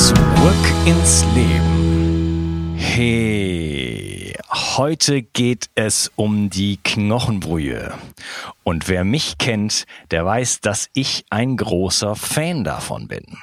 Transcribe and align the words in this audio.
Zurück 0.00 0.86
ins 0.86 1.26
Leben. 1.34 2.74
Hey, 2.78 4.34
heute 4.50 5.20
geht 5.20 5.68
es 5.74 6.10
um 6.16 6.48
die 6.48 6.78
Knochenbrühe. 6.78 7.92
Und 8.64 8.88
wer 8.88 9.04
mich 9.04 9.36
kennt, 9.36 9.84
der 10.10 10.24
weiß, 10.24 10.62
dass 10.62 10.88
ich 10.94 11.26
ein 11.28 11.58
großer 11.58 12.16
Fan 12.16 12.64
davon 12.64 13.08
bin. 13.08 13.36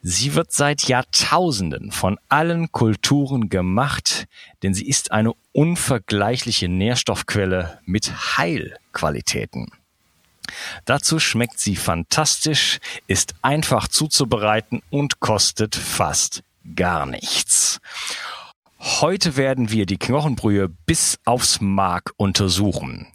Sie 0.00 0.34
wird 0.34 0.52
seit 0.52 0.88
Jahrtausenden 0.88 1.92
von 1.92 2.18
allen 2.30 2.72
Kulturen 2.72 3.50
gemacht, 3.50 4.28
denn 4.62 4.72
sie 4.72 4.88
ist 4.88 5.12
eine 5.12 5.34
unvergleichliche 5.52 6.70
Nährstoffquelle 6.70 7.78
mit 7.84 8.38
Heilqualitäten. 8.38 9.70
Dazu 10.86 11.18
schmeckt 11.18 11.58
sie 11.58 11.74
fantastisch, 11.74 12.78
ist 13.08 13.34
einfach 13.42 13.88
zuzubereiten 13.88 14.82
und 14.88 15.18
kostet 15.18 15.74
fast 15.74 16.44
gar 16.76 17.06
nichts. 17.06 17.80
Heute 18.78 19.36
werden 19.36 19.72
wir 19.72 19.84
die 19.84 19.98
Knochenbrühe 19.98 20.68
bis 20.68 21.18
aufs 21.24 21.60
Mark 21.60 22.12
untersuchen. 22.16 23.08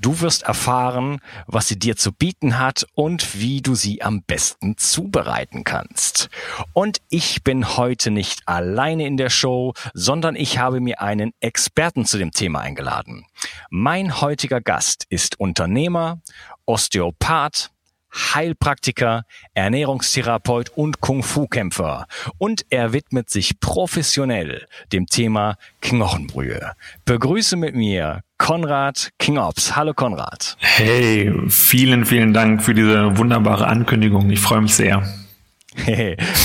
Du 0.00 0.20
wirst 0.20 0.42
erfahren, 0.42 1.18
was 1.46 1.66
sie 1.66 1.78
dir 1.78 1.96
zu 1.96 2.12
bieten 2.12 2.58
hat 2.58 2.86
und 2.94 3.40
wie 3.40 3.62
du 3.62 3.74
sie 3.74 4.00
am 4.02 4.22
besten 4.22 4.76
zubereiten 4.76 5.64
kannst. 5.64 6.28
Und 6.72 6.98
ich 7.08 7.42
bin 7.42 7.76
heute 7.76 8.12
nicht 8.12 8.42
alleine 8.46 9.06
in 9.06 9.16
der 9.16 9.30
Show, 9.30 9.72
sondern 9.94 10.36
ich 10.36 10.58
habe 10.58 10.80
mir 10.80 11.00
einen 11.00 11.32
Experten 11.40 12.04
zu 12.04 12.16
dem 12.16 12.30
Thema 12.30 12.60
eingeladen. 12.60 13.26
Mein 13.70 14.20
heutiger 14.20 14.60
Gast 14.60 15.04
ist 15.08 15.40
Unternehmer, 15.40 16.20
Osteopath, 16.68 17.70
Heilpraktiker, 18.14 19.24
Ernährungstherapeut 19.54 20.70
und 20.70 21.00
Kung-Fu-Kämpfer. 21.00 22.06
Und 22.36 22.66
er 22.70 22.92
widmet 22.92 23.30
sich 23.30 23.58
professionell 23.60 24.66
dem 24.92 25.06
Thema 25.06 25.56
Knochenbrühe. 25.80 26.72
Begrüße 27.04 27.56
mit 27.56 27.74
mir 27.74 28.22
Konrad 28.36 29.10
Kingops. 29.18 29.76
Hallo 29.76 29.94
Konrad. 29.94 30.56
Hey, 30.60 31.32
vielen, 31.48 32.04
vielen 32.04 32.32
Dank 32.34 32.62
für 32.62 32.74
diese 32.74 33.16
wunderbare 33.16 33.66
Ankündigung. 33.66 34.30
Ich 34.30 34.40
freue 34.40 34.60
mich 34.60 34.74
sehr. 34.74 35.02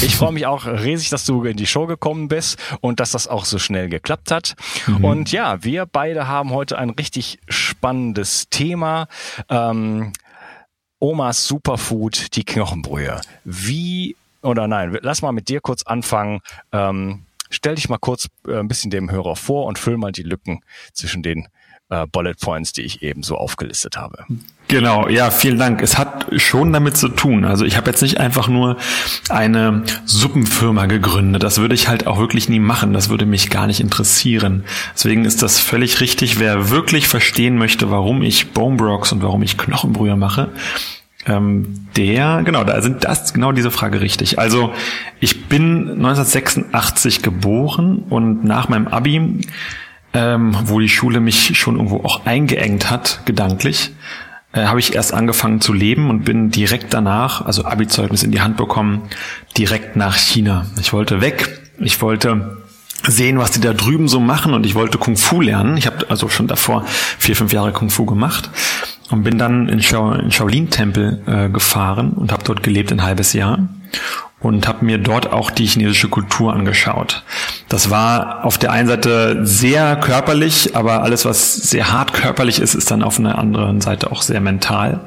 Ich 0.01 0.15
freue 0.15 0.31
mich 0.31 0.45
auch 0.45 0.65
riesig, 0.65 1.09
dass 1.09 1.25
du 1.25 1.43
in 1.43 1.57
die 1.57 1.65
Show 1.65 1.87
gekommen 1.87 2.27
bist 2.27 2.57
und 2.81 2.99
dass 2.99 3.11
das 3.11 3.27
auch 3.27 3.45
so 3.45 3.59
schnell 3.59 3.89
geklappt 3.89 4.31
hat. 4.31 4.55
Mhm. 4.87 5.05
Und 5.05 5.31
ja, 5.31 5.63
wir 5.63 5.85
beide 5.85 6.27
haben 6.27 6.51
heute 6.51 6.77
ein 6.77 6.91
richtig 6.91 7.39
spannendes 7.47 8.49
Thema. 8.49 9.07
Ähm, 9.49 10.13
Omas 10.99 11.47
Superfood, 11.47 12.35
die 12.35 12.45
Knochenbrühe. 12.45 13.19
Wie, 13.43 14.15
oder 14.41 14.67
nein, 14.67 14.97
lass 15.01 15.21
mal 15.21 15.33
mit 15.33 15.49
dir 15.49 15.59
kurz 15.59 15.83
anfangen. 15.83 16.39
Ähm, 16.71 17.25
stell 17.49 17.75
dich 17.75 17.89
mal 17.89 17.97
kurz 17.97 18.29
äh, 18.47 18.57
ein 18.57 18.67
bisschen 18.67 18.91
dem 18.91 19.11
Hörer 19.11 19.35
vor 19.35 19.65
und 19.65 19.77
füll 19.77 19.97
mal 19.97 20.11
die 20.11 20.23
Lücken 20.23 20.61
zwischen 20.93 21.21
den 21.23 21.47
äh, 21.93 22.07
Bullet 22.11 22.33
Points, 22.39 22.73
die 22.73 22.81
ich 22.81 23.03
eben 23.03 23.23
so 23.23 23.37
aufgelistet 23.37 23.97
habe. 23.97 24.25
Genau, 24.67 25.07
ja, 25.07 25.29
vielen 25.29 25.59
Dank. 25.59 25.81
Es 25.81 25.97
hat 25.97 26.27
schon 26.37 26.73
damit 26.73 26.97
zu 26.97 27.09
tun. 27.09 27.45
Also 27.45 27.65
ich 27.65 27.77
habe 27.77 27.91
jetzt 27.91 28.01
nicht 28.01 28.19
einfach 28.19 28.47
nur 28.47 28.77
eine 29.29 29.83
Suppenfirma 30.05 30.85
gegründet. 30.85 31.43
Das 31.43 31.59
würde 31.59 31.75
ich 31.75 31.89
halt 31.89 32.07
auch 32.07 32.17
wirklich 32.17 32.49
nie 32.49 32.59
machen. 32.59 32.93
Das 32.93 33.09
würde 33.09 33.25
mich 33.25 33.49
gar 33.49 33.67
nicht 33.67 33.81
interessieren. 33.81 34.63
Deswegen 34.95 35.25
ist 35.25 35.43
das 35.43 35.59
völlig 35.59 35.99
richtig. 36.01 36.39
Wer 36.39 36.69
wirklich 36.69 37.07
verstehen 37.07 37.57
möchte, 37.57 37.91
warum 37.91 38.21
ich 38.21 38.51
Bone 38.51 38.77
Brocks 38.77 39.11
und 39.11 39.21
warum 39.21 39.43
ich 39.43 39.57
Knochenbrühe 39.57 40.15
mache, 40.15 40.49
ähm, 41.25 41.87
der, 41.95 42.41
genau, 42.43 42.63
da 42.63 42.81
sind 42.81 43.03
das 43.03 43.33
genau 43.33 43.51
diese 43.51 43.71
Frage 43.71 44.01
richtig. 44.01 44.39
Also 44.39 44.73
ich 45.19 45.47
bin 45.47 45.89
1986 45.89 47.21
geboren 47.21 48.03
und 48.09 48.43
nach 48.43 48.69
meinem 48.69 48.87
Abi, 48.87 49.41
ähm, 50.13 50.55
wo 50.65 50.79
die 50.79 50.89
Schule 50.89 51.19
mich 51.19 51.57
schon 51.57 51.75
irgendwo 51.75 51.97
auch 51.97 52.25
eingeengt 52.25 52.89
hat, 52.89 53.21
gedanklich, 53.25 53.91
äh, 54.53 54.65
habe 54.65 54.79
ich 54.79 54.95
erst 54.95 55.13
angefangen 55.13 55.61
zu 55.61 55.73
leben 55.73 56.09
und 56.09 56.23
bin 56.23 56.51
direkt 56.51 56.93
danach, 56.93 57.45
also 57.45 57.65
Abi-Zeugnis 57.65 58.23
in 58.23 58.31
die 58.31 58.41
Hand 58.41 58.57
bekommen, 58.57 59.03
direkt 59.57 59.95
nach 59.95 60.15
China. 60.15 60.67
Ich 60.79 60.93
wollte 60.93 61.21
weg, 61.21 61.61
ich 61.79 62.01
wollte 62.01 62.57
sehen, 63.07 63.37
was 63.37 63.51
die 63.51 63.59
da 63.59 63.73
drüben 63.73 64.07
so 64.07 64.19
machen 64.19 64.53
und 64.53 64.65
ich 64.65 64.75
wollte 64.75 64.97
Kung 64.97 65.17
Fu 65.17 65.41
lernen. 65.41 65.75
Ich 65.77 65.87
habe 65.87 66.09
also 66.09 66.29
schon 66.29 66.47
davor 66.47 66.85
vier, 66.87 67.35
fünf 67.35 67.51
Jahre 67.51 67.73
Kung 67.73 67.89
Fu 67.89 68.05
gemacht 68.05 68.49
und 69.09 69.23
bin 69.23 69.37
dann 69.37 69.67
in, 69.67 69.81
Shao, 69.81 70.13
in 70.13 70.31
Shaolin-Tempel 70.31 71.23
äh, 71.25 71.49
gefahren 71.49 72.11
und 72.11 72.31
habe 72.31 72.43
dort 72.43 72.63
gelebt 72.63 72.91
ein 72.91 73.03
halbes 73.03 73.33
Jahr 73.33 73.67
und 74.43 74.67
habe 74.67 74.85
mir 74.85 74.97
dort 74.97 75.31
auch 75.31 75.49
die 75.49 75.65
chinesische 75.65 76.09
Kultur 76.09 76.53
angeschaut. 76.53 77.23
Das 77.69 77.89
war 77.89 78.45
auf 78.45 78.57
der 78.57 78.71
einen 78.71 78.89
Seite 78.89 79.39
sehr 79.45 79.95
körperlich, 79.95 80.75
aber 80.75 81.01
alles, 81.01 81.25
was 81.25 81.55
sehr 81.55 81.91
hart 81.91 82.13
körperlich 82.13 82.59
ist, 82.59 82.75
ist 82.75 82.91
dann 82.91 83.03
auf 83.03 83.17
einer 83.17 83.39
anderen 83.39 83.81
Seite 83.81 84.11
auch 84.11 84.21
sehr 84.21 84.41
mental. 84.41 84.99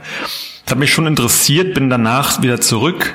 Das 0.65 0.73
hat 0.73 0.79
mich 0.79 0.93
schon 0.93 1.07
interessiert, 1.07 1.75
bin 1.75 1.91
danach 1.91 2.43
wieder 2.43 2.63
zurück, 2.63 3.15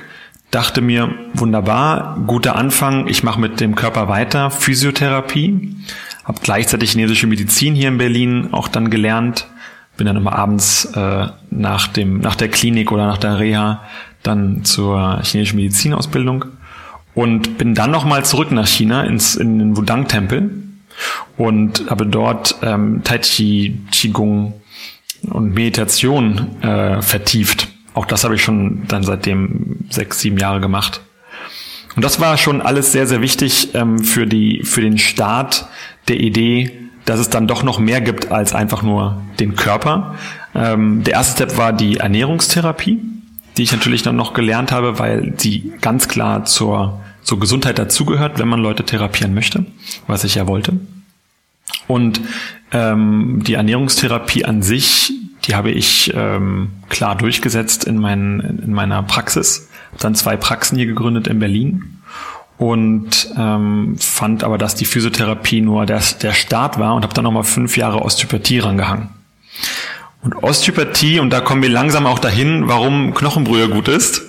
dachte 0.52 0.82
mir, 0.82 1.10
wunderbar, 1.34 2.20
guter 2.28 2.56
Anfang, 2.56 3.08
ich 3.08 3.24
mache 3.24 3.42
mit 3.42 3.60
dem 3.60 3.74
Körper 3.74 4.08
weiter, 4.08 4.52
Physiotherapie, 4.52 5.76
habe 6.24 6.40
gleichzeitig 6.44 6.92
chinesische 6.92 7.26
Medizin 7.26 7.74
hier 7.74 7.88
in 7.88 7.98
Berlin 7.98 8.50
auch 8.52 8.68
dann 8.68 8.92
gelernt, 8.92 9.48
bin 9.98 10.06
dann 10.06 10.18
immer 10.18 10.34
abends 10.34 10.86
äh, 10.86 11.28
nach 11.50 11.88
dem 11.88 12.20
nach 12.20 12.36
der 12.36 12.48
Klinik 12.48 12.92
oder 12.92 13.08
nach 13.08 13.18
der 13.18 13.40
Reha 13.40 13.82
dann 14.24 14.64
zur 14.64 15.22
chinesischen 15.24 15.58
Medizinausbildung 15.58 16.46
und 17.14 17.58
bin 17.58 17.76
dann 17.76 17.92
nochmal 17.92 18.24
zurück 18.26 18.52
nach 18.52 18.68
China 18.68 19.04
ins, 19.04 19.36
in 19.36 19.60
den 19.60 19.78
Wudang-Tempel 19.78 20.50
und 21.38 21.90
habe 21.90 22.06
dort 22.06 22.56
ähm, 22.62 23.02
Tai 23.04 23.20
Chi, 23.20 23.80
Qigong 23.92 24.54
und 25.30 25.54
Meditation 25.54 26.62
äh, 26.62 27.02
vertieft. 27.02 27.68
Auch 27.94 28.06
das 28.06 28.24
habe 28.24 28.36
ich 28.36 28.44
schon 28.44 28.84
dann 28.88 29.04
seitdem 29.04 29.78
sechs, 29.90 30.20
sieben 30.20 30.38
Jahre 30.38 30.62
gemacht. 30.62 31.02
Und 31.96 32.06
das 32.06 32.22
war 32.22 32.38
schon 32.38 32.62
alles 32.62 32.94
sehr, 32.94 33.06
sehr 33.06 33.22
wichtig 33.22 33.76
ähm, 33.76 34.00
für, 34.00 34.26
die, 34.26 34.62
für 34.64 34.82
den 34.82 34.98
Start 34.98 35.66
der 36.08 36.22
Idee, 36.22 36.72
dass 37.06 37.20
es 37.20 37.30
dann 37.30 37.48
doch 37.48 37.64
noch 37.64 37.80
mehr 37.80 38.00
gibt 38.00 38.32
als 38.32 38.54
einfach 38.54 38.82
nur 38.82 39.22
den 39.40 39.56
Körper. 39.56 40.16
Ähm, 40.56 41.04
der 41.04 41.16
erste 41.16 41.44
Step 41.44 41.58
war 41.58 41.74
die 41.74 41.98
Ernährungstherapie 41.98 43.00
die 43.58 43.64
ich 43.64 43.72
natürlich 43.72 44.04
dann 44.04 44.16
noch 44.16 44.34
gelernt 44.34 44.72
habe, 44.72 45.00
weil 45.00 45.34
sie 45.38 45.74
ganz 45.82 46.08
klar 46.08 46.46
zur, 46.46 47.02
zur 47.24 47.40
Gesundheit 47.40 47.80
dazugehört, 47.80 48.40
wenn 48.40 48.48
man 48.48 48.62
Leute 48.62 48.86
therapieren 48.86 49.34
möchte, 49.34 49.66
was 50.08 50.24
ich 50.24 50.36
ja 50.36 50.48
wollte. 50.48 50.80
Und 51.88 52.22
ähm, 52.72 53.42
die 53.46 53.56
Ernährungstherapie 53.56 54.46
an 54.46 54.62
sich, 54.62 55.14
die 55.46 55.56
habe 55.56 55.72
ich 55.72 56.14
ähm, 56.16 56.72
klar 56.90 57.16
durchgesetzt 57.16 57.84
in, 57.84 57.98
mein, 57.98 58.62
in 58.64 58.74
meiner 58.74 59.04
Praxis. 59.04 59.70
Dann 60.00 60.16
zwei 60.16 60.38
Praxen 60.38 60.78
hier 60.78 60.88
gegründet 60.88 61.28
in 61.28 61.40
Berlin 61.40 62.02
und 62.58 63.34
ähm, 63.38 63.96
fand 63.98 64.44
aber, 64.44 64.58
dass 64.58 64.76
die 64.76 64.86
Physiotherapie 64.86 65.62
nur 65.62 65.86
der, 65.86 66.02
der 66.22 66.34
Start 66.34 66.80
war 66.80 66.96
und 66.96 67.04
habe 67.04 67.14
dann 67.14 67.24
nochmal 67.24 67.44
fünf 67.44 67.76
Jahre 67.76 68.04
Osteopathie 68.04 68.60
rangehangen. 68.60 69.10
Und 70.24 70.36
Osteopathie, 70.36 71.20
und 71.20 71.32
da 71.32 71.42
kommen 71.42 71.64
wir 71.64 71.70
langsam 71.70 72.06
auch 72.06 72.20
dahin, 72.20 72.68
warum 72.68 73.16
Knochenbrühe 73.16 73.70
gut 73.70 73.88
ist. 73.88 74.22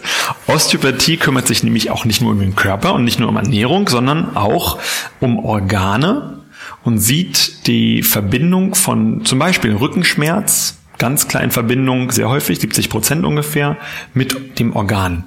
Osteopathie 0.46 1.18
kümmert 1.18 1.46
sich 1.46 1.62
nämlich 1.62 1.90
auch 1.90 2.06
nicht 2.06 2.22
nur 2.22 2.32
um 2.32 2.40
den 2.40 2.56
Körper 2.56 2.94
und 2.94 3.04
nicht 3.04 3.20
nur 3.20 3.28
um 3.28 3.36
Ernährung, 3.36 3.88
sondern 3.88 4.34
auch 4.34 4.78
um 5.20 5.38
Organe 5.38 6.38
und 6.82 6.98
sieht 6.98 7.66
die 7.66 8.02
Verbindung 8.02 8.74
von 8.74 9.24
zum 9.26 9.38
Beispiel 9.38 9.74
Rückenschmerz, 9.74 10.78
ganz 10.98 11.24
in 11.34 11.50
Verbindung, 11.50 12.10
sehr 12.10 12.28
häufig, 12.28 12.60
70 12.60 12.88
Prozent 12.88 13.26
ungefähr, 13.26 13.76
mit 14.14 14.58
dem 14.58 14.74
Organ. 14.74 15.24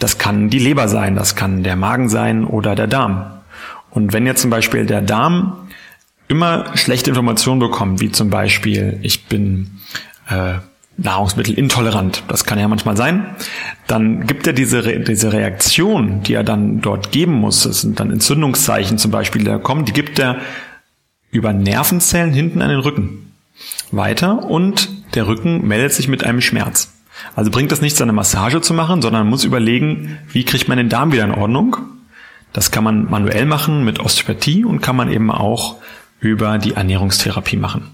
Das 0.00 0.18
kann 0.18 0.50
die 0.50 0.58
Leber 0.58 0.88
sein, 0.88 1.14
das 1.14 1.36
kann 1.36 1.62
der 1.62 1.76
Magen 1.76 2.08
sein 2.08 2.44
oder 2.44 2.74
der 2.74 2.88
Darm. 2.88 3.26
Und 3.90 4.12
wenn 4.12 4.26
jetzt 4.26 4.42
zum 4.42 4.50
Beispiel 4.50 4.84
der 4.84 5.02
Darm 5.02 5.67
immer 6.28 6.76
schlechte 6.76 7.10
Informationen 7.10 7.60
bekommt, 7.60 8.00
wie 8.00 8.12
zum 8.12 8.30
Beispiel, 8.30 8.98
ich 9.02 9.24
bin 9.26 9.80
äh, 10.28 10.54
Nahrungsmittelintolerant. 10.98 12.24
Das 12.28 12.44
kann 12.44 12.58
ja 12.58 12.68
manchmal 12.68 12.96
sein. 12.96 13.36
Dann 13.86 14.26
gibt 14.26 14.46
er 14.46 14.52
diese, 14.52 14.84
Re 14.84 15.00
diese 15.00 15.32
Reaktion, 15.32 16.22
die 16.22 16.34
er 16.34 16.44
dann 16.44 16.80
dort 16.80 17.12
geben 17.12 17.34
muss. 17.34 17.62
Das 17.62 17.80
sind 17.80 18.00
dann 18.00 18.10
Entzündungszeichen 18.10 18.98
zum 18.98 19.10
Beispiel, 19.10 19.40
die 19.40 19.46
da 19.46 19.58
kommen. 19.58 19.84
Die 19.84 19.92
gibt 19.92 20.18
er 20.18 20.38
über 21.30 21.52
Nervenzellen 21.52 22.32
hinten 22.32 22.62
an 22.62 22.70
den 22.70 22.80
Rücken 22.80 23.32
weiter 23.90 24.44
und 24.44 24.88
der 25.14 25.26
Rücken 25.26 25.66
meldet 25.66 25.92
sich 25.92 26.08
mit 26.08 26.24
einem 26.24 26.40
Schmerz. 26.40 26.92
Also 27.34 27.50
bringt 27.50 27.72
das 27.72 27.80
nichts, 27.80 28.00
eine 28.00 28.12
Massage 28.12 28.60
zu 28.60 28.74
machen, 28.74 29.02
sondern 29.02 29.22
man 29.22 29.30
muss 29.30 29.44
überlegen, 29.44 30.18
wie 30.32 30.44
kriegt 30.44 30.68
man 30.68 30.78
den 30.78 30.88
Darm 30.88 31.12
wieder 31.12 31.24
in 31.24 31.32
Ordnung. 31.32 31.76
Das 32.52 32.70
kann 32.70 32.84
man 32.84 33.10
manuell 33.10 33.46
machen 33.46 33.84
mit 33.84 34.00
Osteopathie 34.00 34.64
und 34.64 34.80
kann 34.80 34.96
man 34.96 35.10
eben 35.10 35.30
auch 35.30 35.76
über 36.20 36.58
die 36.58 36.74
Ernährungstherapie 36.74 37.56
machen. 37.56 37.90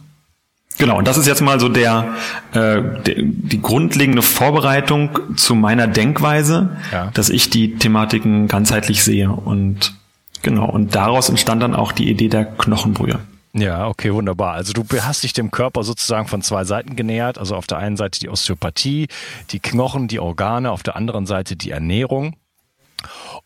Genau, 0.76 0.98
und 0.98 1.06
das 1.06 1.16
ist 1.16 1.26
jetzt 1.26 1.40
mal 1.40 1.60
so 1.60 1.68
der, 1.68 2.14
äh, 2.52 2.82
der 3.06 3.14
die 3.16 3.62
grundlegende 3.62 4.22
Vorbereitung 4.22 5.36
zu 5.36 5.54
meiner 5.54 5.86
Denkweise, 5.86 6.76
ja. 6.90 7.10
dass 7.14 7.30
ich 7.30 7.48
die 7.48 7.76
Thematiken 7.76 8.48
ganzheitlich 8.48 9.04
sehe 9.04 9.30
und 9.30 9.94
genau 10.42 10.68
und 10.68 10.96
daraus 10.96 11.28
entstand 11.28 11.62
dann 11.62 11.74
auch 11.74 11.92
die 11.92 12.10
Idee 12.10 12.28
der 12.28 12.44
Knochenbrühe. 12.44 13.20
Ja, 13.56 13.86
okay, 13.86 14.12
wunderbar. 14.12 14.54
Also 14.54 14.72
du 14.72 14.84
hast 15.00 15.22
dich 15.22 15.32
dem 15.32 15.52
Körper 15.52 15.84
sozusagen 15.84 16.26
von 16.26 16.42
zwei 16.42 16.64
Seiten 16.64 16.96
genähert. 16.96 17.38
Also 17.38 17.54
auf 17.54 17.68
der 17.68 17.78
einen 17.78 17.96
Seite 17.96 18.18
die 18.18 18.28
Osteopathie, 18.28 19.06
die 19.50 19.60
Knochen, 19.60 20.08
die 20.08 20.18
Organe, 20.18 20.72
auf 20.72 20.82
der 20.82 20.96
anderen 20.96 21.24
Seite 21.26 21.54
die 21.54 21.70
Ernährung. 21.70 22.34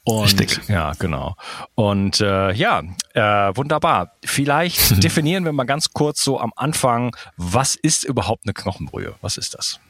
Und, 0.09 0.25
Richtig. 0.25 0.61
Ja, 0.69 0.93
genau. 0.99 1.37
Und 1.75 2.23
äh, 2.23 2.53
ja, 2.53 2.83
äh, 3.13 3.21
wunderbar. 3.55 4.13
Vielleicht 4.25 5.03
definieren 5.05 5.45
wir 5.45 5.53
mal 5.53 5.65
ganz 5.65 5.93
kurz 5.93 6.25
so 6.25 6.41
am 6.41 6.51
Anfang, 6.57 7.15
was 7.37 7.75
ist 7.75 8.05
überhaupt 8.05 8.45
eine 8.47 8.55
Knochenbrühe? 8.55 9.17
Was 9.21 9.37
ist 9.37 9.55
das? 9.55 9.81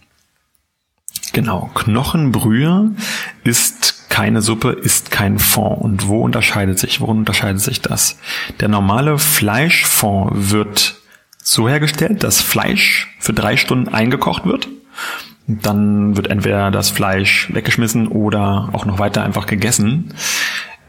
Genau, 1.32 1.70
Knochenbrühe 1.72 2.96
ist 3.44 4.08
keine 4.08 4.42
Suppe, 4.42 4.72
ist 4.72 5.12
kein 5.12 5.38
Fond. 5.38 5.80
Und 5.80 6.08
wo 6.08 6.22
unterscheidet 6.22 6.80
sich, 6.80 7.00
worin 7.00 7.18
unterscheidet 7.18 7.60
sich 7.60 7.80
das? 7.80 8.18
Der 8.58 8.66
normale 8.68 9.18
Fleischfond 9.18 10.50
wird 10.50 10.96
so 11.40 11.68
hergestellt, 11.68 12.24
dass 12.24 12.42
Fleisch 12.42 13.14
für 13.20 13.34
drei 13.34 13.56
Stunden 13.56 13.88
eingekocht 13.88 14.46
wird. 14.46 14.68
Dann 15.48 16.16
wird 16.16 16.28
entweder 16.28 16.70
das 16.70 16.90
Fleisch 16.90 17.48
weggeschmissen 17.52 18.08
oder 18.08 18.68
auch 18.72 18.84
noch 18.84 18.98
weiter 18.98 19.24
einfach 19.24 19.46
gegessen. 19.46 20.14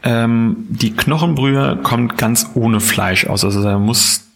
Ähm, 0.02 0.66
die 0.68 0.94
Knochenbrühe 0.94 1.78
kommt 1.82 2.18
ganz 2.18 2.50
ohne 2.54 2.80
Fleisch 2.80 3.26
aus. 3.26 3.44
Also 3.44 3.62
da 3.62 3.78
muss 3.78 4.26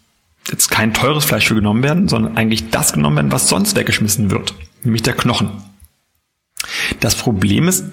jetzt 0.48 0.70
kein 0.70 0.94
teures 0.94 1.26
Fleisch 1.26 1.46
für 1.46 1.54
genommen 1.54 1.82
werden, 1.82 2.08
sondern 2.08 2.36
eigentlich 2.36 2.70
das 2.70 2.94
genommen 2.94 3.16
werden, 3.16 3.32
was 3.32 3.48
sonst 3.48 3.76
weggeschmissen 3.76 4.30
wird, 4.30 4.54
nämlich 4.82 5.02
der 5.02 5.14
Knochen. 5.14 5.50
Das 7.00 7.14
Problem 7.14 7.68
ist, 7.68 7.84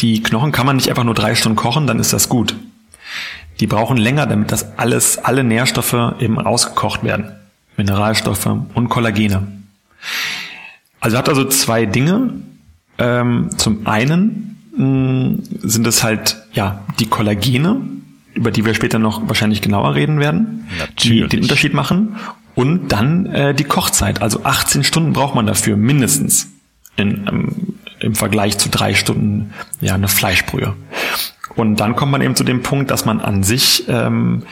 die 0.00 0.22
Knochen 0.22 0.52
kann 0.52 0.66
man 0.66 0.76
nicht 0.76 0.88
einfach 0.88 1.04
nur 1.04 1.14
drei 1.14 1.34
Stunden 1.34 1.56
kochen, 1.56 1.86
dann 1.86 1.98
ist 1.98 2.12
das 2.12 2.28
gut. 2.28 2.56
Die 3.60 3.66
brauchen 3.66 3.96
länger, 3.96 4.26
damit 4.26 4.52
das 4.52 4.78
alles, 4.78 5.18
alle 5.18 5.44
Nährstoffe 5.44 6.14
eben 6.18 6.38
ausgekocht 6.38 7.04
werden. 7.04 7.32
Mineralstoffe 7.76 8.46
und 8.74 8.88
Kollagene. 8.88 9.46
Also 11.04 11.18
hat 11.18 11.28
also 11.28 11.44
zwei 11.44 11.84
Dinge. 11.84 12.30
Ähm, 12.96 13.50
zum 13.58 13.86
einen 13.86 14.56
mh, 14.74 14.84
mm, 14.86 15.42
sind 15.60 15.86
es 15.86 16.02
halt 16.02 16.38
ja 16.54 16.82
die 16.98 17.06
Kollagene, 17.06 17.82
über 18.32 18.50
die 18.50 18.64
wir 18.64 18.72
später 18.72 18.98
noch 18.98 19.28
wahrscheinlich 19.28 19.60
genauer 19.60 19.94
reden 19.94 20.18
werden, 20.18 20.66
Natürlich. 20.78 21.28
die 21.28 21.28
den 21.28 21.42
Unterschied 21.42 21.74
machen. 21.74 22.16
Und 22.54 22.88
dann 22.88 23.26
äh, 23.26 23.54
die 23.54 23.64
Kochzeit. 23.64 24.22
Also 24.22 24.44
18 24.44 24.82
Stunden 24.82 25.12
braucht 25.12 25.34
man 25.34 25.46
dafür 25.46 25.76
mindestens 25.76 26.48
in, 26.96 27.26
ähm, 27.28 27.74
im 28.00 28.14
Vergleich 28.14 28.56
zu 28.56 28.70
drei 28.70 28.94
Stunden 28.94 29.52
ja 29.82 29.94
eine 29.94 30.08
Fleischbrühe. 30.08 30.74
Und 31.54 31.80
dann 31.80 31.96
kommt 31.96 32.12
man 32.12 32.22
eben 32.22 32.34
zu 32.34 32.44
dem 32.44 32.62
Punkt, 32.62 32.90
dass 32.90 33.04
man 33.04 33.20
an 33.20 33.42
sich 33.42 33.84
ähm, 33.88 34.44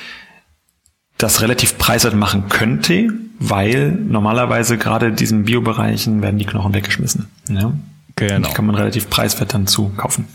das 1.17 1.41
relativ 1.41 1.79
preiswert 1.79 2.15
machen 2.15 2.51
könnte, 2.51 3.09
weil 3.49 3.91
normalerweise 3.91 4.79
gerade 4.79 5.07
in 5.09 5.17
diesen 5.17 5.45
Biobereichen 5.45 6.23
werden 6.23 6.39
die 6.39 6.47
Knochen 6.47 6.75
weggeschmissen. 6.75 7.29
Ja? 7.49 7.73
Genau. 8.17 8.49
Die 8.49 8.55
kann 8.55 8.67
man 8.67 8.75
relativ 8.75 9.11
preiswert 9.11 9.55
dann 9.55 9.67
zukaufen. 9.67 10.27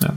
Ja. 0.00 0.14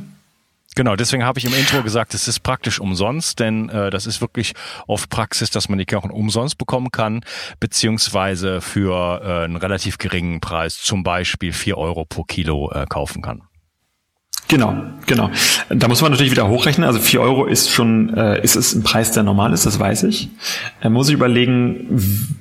Genau, 0.75 0.96
deswegen 0.96 1.25
habe 1.25 1.40
ich 1.40 1.46
im 1.46 1.54
Intro 1.54 1.84
gesagt, 1.84 2.13
es 2.13 2.28
ist 2.28 2.40
praktisch 2.40 2.80
umsonst, 2.80 3.40
denn 3.40 3.68
äh, 3.69 3.90
das 3.90 4.06
ist 4.06 4.22
wirklich 4.22 4.54
oft 4.88 5.10
Praxis, 5.10 5.50
dass 5.50 5.68
man 5.68 5.78
die 5.78 5.86
Knochen 5.86 6.10
umsonst 6.10 6.57
bekommen 6.57 6.92
kann, 6.92 7.22
beziehungsweise 7.60 8.62
für 8.62 9.22
äh, 9.22 9.44
einen 9.44 9.57
relativ 9.57 9.98
geringen 9.98 10.40
Preis, 10.40 10.78
zum 10.78 11.04
Beispiel 11.04 11.52
vier 11.52 11.78
Euro 11.78 12.06
pro 12.06 12.24
Kilo, 12.24 12.72
äh, 12.72 12.86
kaufen 12.88 13.22
kann. 13.22 13.42
Genau, 14.50 14.74
genau. 15.06 15.30
Da 15.69 15.88
muss 15.88 16.01
man 16.01 16.12
natürlich 16.12 16.31
wieder 16.31 16.48
hochrechnen. 16.50 16.86
Also 16.86 17.00
vier 17.00 17.22
Euro 17.22 17.46
ist 17.46 17.69
schon, 17.69 18.16
äh, 18.18 18.42
ist 18.44 18.56
es 18.56 18.74
ein 18.74 18.84
Preis, 18.84 19.12
der 19.12 19.22
normal 19.22 19.54
ist, 19.54 19.68
das 19.68 19.80
weiß 19.80 20.04
ich. 20.04 20.30
Da 20.81 20.90
muss 20.90 21.07
ich 21.07 21.13
überlegen, 21.13 21.86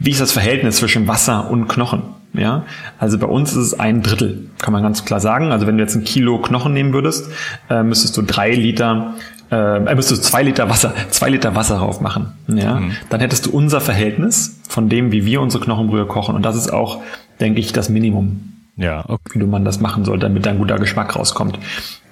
wie 0.01 0.11
ist 0.11 0.21
das 0.21 0.33
Verhältnis 0.33 0.79
zwischen 0.79 1.07
Wasser 1.07 1.51
und 1.51 1.69
Knochen? 1.69 2.03
Ja, 2.33 2.65
also 2.99 3.19
bei 3.19 3.27
uns 3.27 3.53
ist 3.53 3.59
es 3.59 3.81
ein 3.81 4.03
Drittel, 4.03 4.49
kann 4.59 4.73
man 4.73 4.83
ganz 4.83 5.05
klar 5.05 5.21
sagen. 5.21 5.53
Also 5.53 5.67
wenn 5.67 5.77
du 5.77 5.83
jetzt 5.83 5.97
ein 5.97 6.05
Kilo 6.05 6.39
Knochen 6.39 6.73
nehmen 6.73 6.93
würdest, 6.93 7.31
äh, 7.69 7.83
müsstest 7.83 8.17
du 8.17 8.23
drei 8.23 8.53
Liter, 8.53 9.15
äh, 9.51 9.81
müsstest 9.95 10.25
du 10.25 10.29
zwei 10.29 10.43
Liter 10.43 10.71
Wasser, 10.71 10.95
zwei 11.11 11.29
Liter 11.29 11.55
Wasser 11.55 11.79
drauf 11.79 12.01
machen. 12.01 12.33
Ja, 12.49 12.77
mhm. 12.77 12.93
dann 13.11 13.21
hättest 13.21 13.47
du 13.47 13.51
unser 13.51 13.81
Verhältnis 13.83 14.61
von 14.69 14.89
dem, 14.89 15.13
wie 15.13 15.27
wir 15.27 15.43
unsere 15.43 15.63
Knochenbrühe 15.63 16.07
kochen. 16.07 16.35
Und 16.35 16.43
das 16.43 16.57
ist 16.57 16.73
auch, 16.73 17.03
denke 17.41 17.61
ich, 17.61 17.73
das 17.75 17.91
Minimum. 17.91 18.58
Ja, 18.79 19.05
okay. 19.09 19.41
wie 19.41 19.45
man 19.45 19.65
das 19.65 19.81
machen 19.81 20.05
soll, 20.05 20.19
damit 20.19 20.47
ein 20.47 20.59
guter 20.59 20.79
Geschmack 20.79 21.17
rauskommt. 21.17 21.59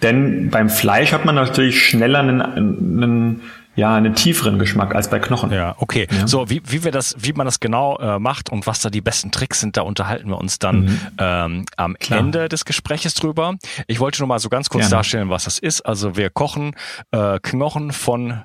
Denn 0.02 0.50
beim 0.50 0.68
Fleisch 0.68 1.12
hat 1.12 1.24
man 1.24 1.36
natürlich 1.36 1.80
schneller 1.80 2.18
einen, 2.18 2.42
einen 2.42 3.40
ja, 3.76 3.94
einen 3.94 4.14
tieferen 4.14 4.58
Geschmack 4.58 4.94
als 4.94 5.10
bei 5.10 5.18
Knochen. 5.18 5.52
Ja, 5.52 5.76
okay. 5.78 6.08
Ja. 6.10 6.26
So, 6.26 6.48
wie, 6.48 6.62
wie 6.66 6.82
wir 6.82 6.92
das, 6.92 7.14
wie 7.18 7.34
man 7.34 7.44
das 7.44 7.60
genau 7.60 7.98
äh, 7.98 8.18
macht 8.18 8.50
und 8.50 8.66
was 8.66 8.80
da 8.80 8.88
die 8.88 9.02
besten 9.02 9.30
Tricks 9.30 9.60
sind, 9.60 9.76
da 9.76 9.82
unterhalten 9.82 10.28
wir 10.30 10.38
uns 10.38 10.58
dann 10.58 10.80
mhm. 10.80 11.00
ähm, 11.18 11.66
am 11.76 11.94
Klar. 11.94 12.18
Ende 12.18 12.48
des 12.48 12.64
Gespräches 12.64 13.14
drüber. 13.14 13.54
Ich 13.86 14.00
wollte 14.00 14.20
nur 14.20 14.28
mal 14.28 14.38
so 14.38 14.48
ganz 14.48 14.70
kurz 14.70 14.84
Gerne. 14.84 14.96
darstellen, 14.96 15.28
was 15.28 15.44
das 15.44 15.58
ist. 15.58 15.82
Also 15.82 16.16
wir 16.16 16.30
kochen 16.30 16.74
äh, 17.12 17.38
Knochen 17.42 17.92
von 17.92 18.42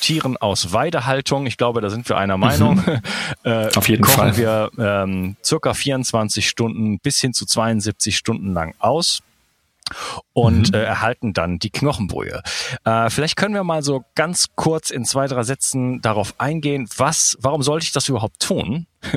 Tieren 0.00 0.36
aus 0.36 0.72
Weidehaltung. 0.72 1.46
Ich 1.46 1.56
glaube, 1.56 1.80
da 1.80 1.90
sind 1.90 2.08
wir 2.08 2.16
einer 2.16 2.36
Meinung. 2.36 2.76
Mhm. 2.76 3.00
äh, 3.44 3.76
Auf 3.76 3.88
jeden 3.88 4.02
kochen 4.02 4.34
Fall. 4.34 4.36
wir 4.36 4.70
ähm, 4.78 5.36
circa 5.44 5.74
24 5.74 6.48
Stunden 6.48 6.98
bis 6.98 7.20
hin 7.20 7.32
zu 7.32 7.46
72 7.46 8.16
Stunden 8.16 8.52
lang 8.52 8.74
aus 8.78 9.22
und 10.32 10.72
mhm. 10.72 10.74
äh, 10.74 10.82
erhalten 10.82 11.32
dann 11.32 11.58
die 11.58 11.70
Knochenbrühe. 11.70 12.42
Äh, 12.84 13.10
vielleicht 13.10 13.36
können 13.36 13.54
wir 13.54 13.64
mal 13.64 13.82
so 13.82 14.04
ganz 14.14 14.46
kurz 14.54 14.90
in 14.90 15.04
zwei, 15.04 15.26
drei 15.26 15.42
Sätzen 15.42 16.00
darauf 16.00 16.34
eingehen, 16.38 16.88
was, 16.96 17.36
warum 17.40 17.62
sollte 17.62 17.84
ich 17.84 17.92
das 17.92 18.08
überhaupt 18.08 18.40
tun? 18.40 18.86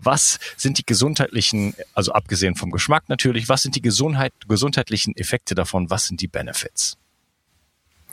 was 0.00 0.38
sind 0.56 0.78
die 0.78 0.86
gesundheitlichen, 0.86 1.74
also 1.94 2.12
abgesehen 2.12 2.54
vom 2.54 2.70
Geschmack 2.70 3.08
natürlich, 3.08 3.48
was 3.48 3.62
sind 3.62 3.76
die 3.76 3.82
Gesundheit, 3.82 4.32
gesundheitlichen 4.48 5.16
Effekte 5.16 5.54
davon? 5.54 5.90
Was 5.90 6.06
sind 6.06 6.20
die 6.20 6.28
Benefits? 6.28 6.96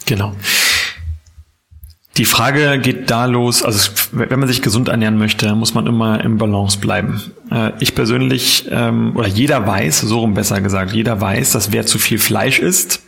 Genau. 0.05 0.35
Die 2.17 2.25
Frage 2.25 2.77
geht 2.79 3.09
da 3.09 3.25
los, 3.25 3.63
also 3.63 3.89
wenn 4.11 4.37
man 4.37 4.49
sich 4.49 4.61
gesund 4.61 4.89
ernähren 4.89 5.17
möchte, 5.17 5.55
muss 5.55 5.73
man 5.73 5.87
immer 5.87 6.21
im 6.21 6.37
Balance 6.37 6.77
bleiben. 6.77 7.21
Äh, 7.49 7.71
ich 7.79 7.95
persönlich, 7.95 8.67
ähm, 8.69 9.15
oder 9.15 9.29
jeder 9.29 9.65
weiß, 9.65 10.01
so 10.01 10.19
rum 10.19 10.33
besser 10.33 10.59
gesagt, 10.59 10.91
jeder 10.91 11.21
weiß, 11.21 11.53
dass 11.53 11.71
wer 11.71 11.85
zu 11.85 11.99
viel 11.99 12.19
Fleisch 12.19 12.59
isst, 12.59 13.01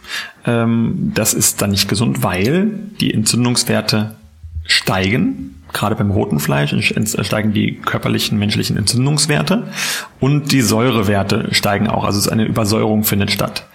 ähm, 0.45 1.11
das 1.13 1.33
ist 1.33 1.61
dann 1.61 1.71
nicht 1.71 1.89
gesund, 1.89 2.23
weil 2.23 2.71
die 3.01 3.13
Entzündungswerte 3.13 4.15
steigen. 4.65 5.62
Gerade 5.73 5.95
beim 5.95 6.11
roten 6.11 6.39
Fleisch 6.39 6.93
steigen 7.21 7.53
die 7.53 7.77
körperlichen 7.77 8.37
menschlichen 8.37 8.77
Entzündungswerte 8.77 9.67
und 10.19 10.51
die 10.51 10.61
Säurewerte 10.61 11.49
steigen 11.51 11.87
auch. 11.87 12.03
Also 12.03 12.19
es 12.19 12.27
ist 12.27 12.31
eine 12.31 12.45
Übersäuerung 12.45 13.03
findet 13.03 13.31
statt. 13.31 13.65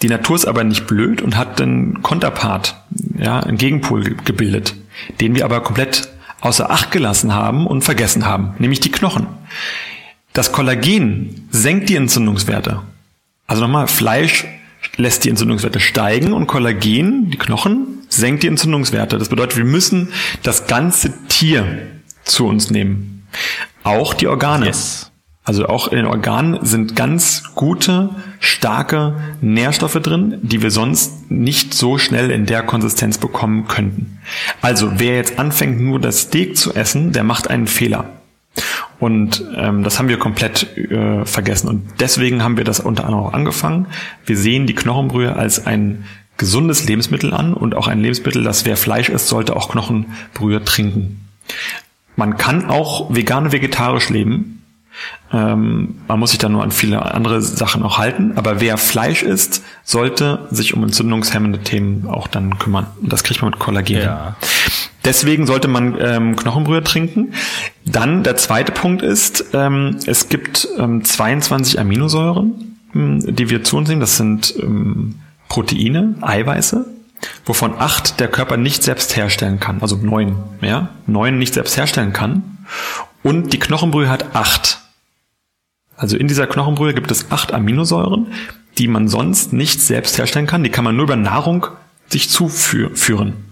Die 0.00 0.08
Natur 0.08 0.36
ist 0.36 0.46
aber 0.46 0.64
nicht 0.64 0.86
blöd 0.86 1.22
und 1.22 1.36
hat 1.36 1.60
einen 1.60 2.02
Konterpart, 2.02 2.76
ja, 3.18 3.40
einen 3.40 3.58
Gegenpol 3.58 4.02
gebildet, 4.24 4.74
den 5.20 5.34
wir 5.34 5.44
aber 5.44 5.62
komplett 5.62 6.08
außer 6.40 6.70
Acht 6.70 6.90
gelassen 6.90 7.34
haben 7.34 7.66
und 7.66 7.82
vergessen 7.82 8.26
haben, 8.26 8.54
nämlich 8.58 8.80
die 8.80 8.90
Knochen. 8.90 9.26
Das 10.32 10.50
Kollagen 10.50 11.46
senkt 11.50 11.88
die 11.88 11.96
Entzündungswerte. 11.96 12.80
Also 13.46 13.62
nochmal, 13.62 13.86
Fleisch 13.86 14.46
lässt 14.96 15.24
die 15.24 15.30
Entzündungswerte 15.30 15.80
steigen 15.80 16.32
und 16.32 16.46
Kollagen, 16.46 17.30
die 17.30 17.38
Knochen, 17.38 17.98
senkt 18.08 18.42
die 18.42 18.48
Entzündungswerte. 18.48 19.18
Das 19.18 19.28
bedeutet, 19.28 19.56
wir 19.56 19.64
müssen 19.64 20.08
das 20.42 20.66
ganze 20.66 21.12
Tier 21.28 21.86
zu 22.24 22.46
uns 22.46 22.70
nehmen. 22.70 23.26
Auch 23.82 24.14
die 24.14 24.26
Organe. 24.26 24.66
Yes. 24.66 25.12
Also 25.44 25.66
auch 25.66 25.88
in 25.88 25.96
den 25.96 26.06
Organen 26.06 26.64
sind 26.64 26.94
ganz 26.94 27.42
gute, 27.56 28.10
starke 28.38 29.16
Nährstoffe 29.40 29.98
drin, 30.00 30.38
die 30.42 30.62
wir 30.62 30.70
sonst 30.70 31.32
nicht 31.32 31.74
so 31.74 31.98
schnell 31.98 32.30
in 32.30 32.46
der 32.46 32.62
Konsistenz 32.62 33.18
bekommen 33.18 33.66
könnten. 33.66 34.20
Also 34.60 35.00
wer 35.00 35.16
jetzt 35.16 35.40
anfängt, 35.40 35.80
nur 35.80 35.98
das 35.98 36.20
Steak 36.22 36.56
zu 36.56 36.74
essen, 36.74 37.12
der 37.12 37.24
macht 37.24 37.50
einen 37.50 37.66
Fehler. 37.66 38.21
Und 39.02 39.42
ähm, 39.56 39.82
das 39.82 39.98
haben 39.98 40.08
wir 40.08 40.16
komplett 40.16 40.76
äh, 40.76 41.24
vergessen. 41.24 41.66
Und 41.66 41.82
deswegen 41.98 42.44
haben 42.44 42.56
wir 42.56 42.62
das 42.62 42.78
unter 42.78 43.04
anderem 43.04 43.24
auch 43.24 43.32
angefangen. 43.32 43.88
Wir 44.26 44.36
sehen 44.36 44.68
die 44.68 44.76
Knochenbrühe 44.76 45.34
als 45.34 45.66
ein 45.66 46.04
gesundes 46.36 46.84
Lebensmittel 46.84 47.34
an 47.34 47.52
und 47.52 47.74
auch 47.74 47.88
ein 47.88 48.00
Lebensmittel, 48.00 48.44
das 48.44 48.64
wer 48.64 48.76
Fleisch 48.76 49.08
isst, 49.08 49.26
sollte 49.26 49.56
auch 49.56 49.70
Knochenbrühe 49.70 50.62
trinken. 50.62 51.28
Man 52.14 52.36
kann 52.36 52.70
auch 52.70 53.12
vegan 53.12 53.50
vegetarisch 53.50 54.08
leben. 54.08 54.62
Ähm, 55.32 55.96
man 56.06 56.20
muss 56.20 56.30
sich 56.30 56.38
da 56.38 56.48
nur 56.48 56.62
an 56.62 56.70
viele 56.70 57.04
andere 57.12 57.42
Sachen 57.42 57.82
auch 57.82 57.98
halten. 57.98 58.34
Aber 58.36 58.60
wer 58.60 58.78
Fleisch 58.78 59.24
isst, 59.24 59.64
sollte 59.82 60.46
sich 60.52 60.74
um 60.74 60.84
entzündungshemmende 60.84 61.58
Themen 61.64 62.06
auch 62.06 62.28
dann 62.28 62.56
kümmern. 62.60 62.86
Und 63.02 63.12
das 63.12 63.24
kriegt 63.24 63.42
man 63.42 63.50
mit 63.50 63.58
Kollagen. 63.58 63.96
Ja. 63.96 64.36
Deswegen 65.04 65.46
sollte 65.46 65.68
man 65.68 65.96
ähm, 66.00 66.36
Knochenbrühe 66.36 66.82
trinken. 66.82 67.34
Dann 67.84 68.22
der 68.22 68.36
zweite 68.36 68.72
Punkt 68.72 69.02
ist, 69.02 69.46
ähm, 69.52 69.98
es 70.06 70.28
gibt 70.28 70.68
ähm, 70.78 71.04
22 71.04 71.80
Aminosäuren, 71.80 72.78
ähm, 72.94 73.34
die 73.34 73.50
wir 73.50 73.64
zu 73.64 73.76
uns 73.76 73.88
nehmen. 73.88 74.00
Das 74.00 74.16
sind 74.16 74.54
ähm, 74.60 75.16
Proteine, 75.48 76.14
Eiweiße, 76.20 76.86
wovon 77.44 77.74
acht 77.78 78.20
der 78.20 78.28
Körper 78.28 78.56
nicht 78.56 78.82
selbst 78.84 79.16
herstellen 79.16 79.58
kann. 79.58 79.82
Also 79.82 79.96
neun, 79.96 80.36
ja, 80.60 80.90
neun 81.06 81.38
nicht 81.38 81.54
selbst 81.54 81.76
herstellen 81.76 82.12
kann. 82.12 82.58
Und 83.24 83.52
die 83.52 83.58
Knochenbrühe 83.58 84.08
hat 84.08 84.34
acht. 84.34 84.80
Also 85.96 86.16
in 86.16 86.28
dieser 86.28 86.46
Knochenbrühe 86.46 86.94
gibt 86.94 87.10
es 87.10 87.30
acht 87.30 87.52
Aminosäuren, 87.52 88.28
die 88.78 88.88
man 88.88 89.08
sonst 89.08 89.52
nicht 89.52 89.80
selbst 89.80 90.16
herstellen 90.16 90.46
kann. 90.46 90.62
Die 90.64 90.70
kann 90.70 90.84
man 90.84 90.96
nur 90.96 91.04
über 91.04 91.16
Nahrung 91.16 91.66
sich 92.08 92.30
zuführen. 92.30 93.44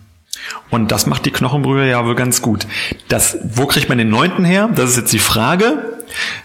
Und 0.71 0.93
das 0.93 1.07
macht 1.07 1.25
die 1.27 1.31
Knochenbrühe 1.31 1.89
ja 1.89 2.05
wohl 2.07 2.15
ganz 2.15 2.43
gut. 2.43 2.67
Das, 3.09 3.39
wo 3.45 3.67
kriegt 3.67 3.89
man 3.89 3.99
den 3.99 4.09
neunten 4.09 4.45
her? 4.45 4.69
Das 4.75 4.91
ist 4.91 4.97
jetzt 4.97 5.13
die 5.13 5.19
Frage. 5.19 6.01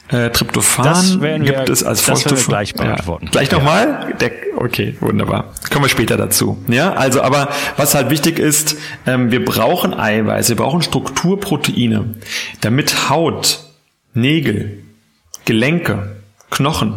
Äh, 0.09 0.29
Tryptophan 0.29 1.21
wir, 1.21 1.39
gibt 1.39 1.69
es 1.69 1.83
als 1.83 2.01
Volkstoff. 2.01 2.47
gleich 2.47 2.75
beantworten. 2.75 3.25
Ja. 3.25 3.31
Gleich 3.31 3.51
nochmal? 3.51 4.13
Ja. 4.21 4.29
Okay, 4.57 4.95
wunderbar. 4.99 5.53
Kommen 5.71 5.85
wir 5.85 5.89
später 5.89 6.17
dazu. 6.17 6.63
Ja, 6.67 6.93
also, 6.93 7.21
aber 7.21 7.49
was 7.77 7.95
halt 7.95 8.11
wichtig 8.11 8.37
ist, 8.37 8.77
ähm, 9.07 9.31
wir 9.31 9.43
brauchen 9.43 9.93
Eiweiß, 9.93 10.49
wir 10.49 10.55
brauchen 10.55 10.83
Strukturproteine, 10.83 12.15
damit 12.61 13.09
Haut, 13.09 13.61
Nägel, 14.13 14.83
Gelenke, 15.45 16.15
Knochen, 16.51 16.93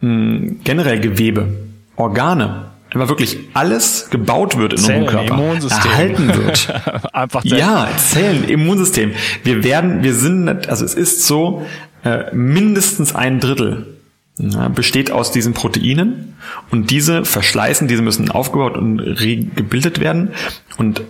mh, 0.00 0.56
generell 0.62 1.00
Gewebe, 1.00 1.56
Organe 1.96 2.70
wenn 2.94 3.08
wirklich 3.08 3.38
alles 3.54 4.08
gebaut 4.10 4.56
wird 4.56 4.74
in 4.74 4.78
Zellen, 4.78 5.02
unserem 5.02 5.26
Körper, 5.26 5.42
Immunsystem. 5.42 5.90
erhalten 5.90 6.28
wird. 6.28 6.82
Einfach 7.12 7.44
ja, 7.44 7.88
Zellen, 7.96 8.44
Immunsystem. 8.44 9.12
Wir 9.42 9.64
werden, 9.64 10.02
wir 10.02 10.14
sind, 10.14 10.68
also 10.68 10.84
es 10.84 10.94
ist 10.94 11.26
so, 11.26 11.66
äh, 12.04 12.32
mindestens 12.34 13.14
ein 13.14 13.40
Drittel 13.40 13.98
ja, 14.38 14.68
besteht 14.68 15.10
aus 15.10 15.32
diesen 15.32 15.54
Proteinen 15.54 16.36
und 16.70 16.90
diese 16.90 17.24
verschleißen, 17.24 17.88
diese 17.88 18.02
müssen 18.02 18.30
aufgebaut 18.30 18.76
und 18.76 18.98
gebildet 19.16 20.00
werden 20.00 20.30
und 20.76 21.02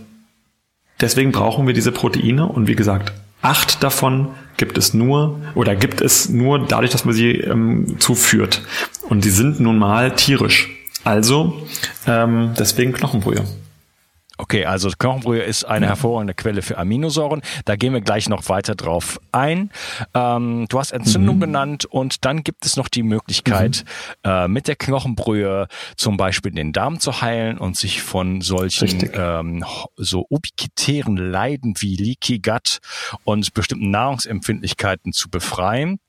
deswegen 1.00 1.32
brauchen 1.32 1.66
wir 1.66 1.74
diese 1.74 1.92
Proteine 1.92 2.46
und 2.46 2.66
wie 2.66 2.76
gesagt, 2.76 3.12
acht 3.42 3.82
davon 3.82 4.28
gibt 4.56 4.78
es 4.78 4.94
nur 4.94 5.40
oder 5.54 5.74
gibt 5.74 6.00
es 6.00 6.28
nur 6.28 6.60
dadurch, 6.66 6.92
dass 6.92 7.04
man 7.04 7.14
sie 7.14 7.32
ähm, 7.32 7.96
zuführt 7.98 8.62
und 9.08 9.24
die 9.24 9.30
sind 9.30 9.60
nun 9.60 9.78
mal 9.78 10.14
tierisch. 10.14 10.70
Also 11.04 11.62
ähm, 12.06 12.54
deswegen 12.58 12.92
Knochenbrühe. 12.92 13.44
Okay, 14.36 14.64
also 14.64 14.90
Knochenbrühe 14.90 15.42
ist 15.42 15.62
eine 15.62 15.86
hervorragende 15.86 16.34
Quelle 16.34 16.62
für 16.62 16.76
Aminosäuren. 16.76 17.40
Da 17.66 17.76
gehen 17.76 17.92
wir 17.92 18.00
gleich 18.00 18.28
noch 18.28 18.48
weiter 18.48 18.74
drauf 18.74 19.20
ein. 19.30 19.70
Ähm, 20.12 20.66
du 20.68 20.78
hast 20.80 20.90
Entzündung 20.90 21.36
mhm. 21.36 21.40
genannt 21.40 21.84
und 21.84 22.24
dann 22.24 22.42
gibt 22.42 22.66
es 22.66 22.76
noch 22.76 22.88
die 22.88 23.04
Möglichkeit, 23.04 23.84
mhm. 24.24 24.30
äh, 24.30 24.48
mit 24.48 24.66
der 24.66 24.74
Knochenbrühe 24.74 25.68
zum 25.96 26.16
Beispiel 26.16 26.50
den 26.50 26.72
Darm 26.72 26.98
zu 26.98 27.20
heilen 27.20 27.58
und 27.58 27.76
sich 27.76 28.02
von 28.02 28.40
solchen 28.40 29.08
ähm, 29.14 29.64
so 29.96 30.26
ubiquitären 30.28 31.16
Leiden 31.16 31.74
wie 31.78 31.94
Leaky 31.94 32.40
Gut 32.40 32.80
und 33.22 33.54
bestimmten 33.54 33.90
Nahrungsempfindlichkeiten 33.90 35.12
zu 35.12 35.30
befreien. 35.30 36.00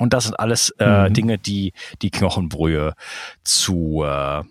Und 0.00 0.14
das 0.14 0.24
sind 0.24 0.40
alles 0.40 0.74
äh, 0.78 1.08
mhm. 1.08 1.12
Dinge, 1.12 1.38
die 1.38 1.74
die 2.00 2.10
Knochenbrühe 2.10 2.94
zu 3.44 4.02
äh, 4.02 4.42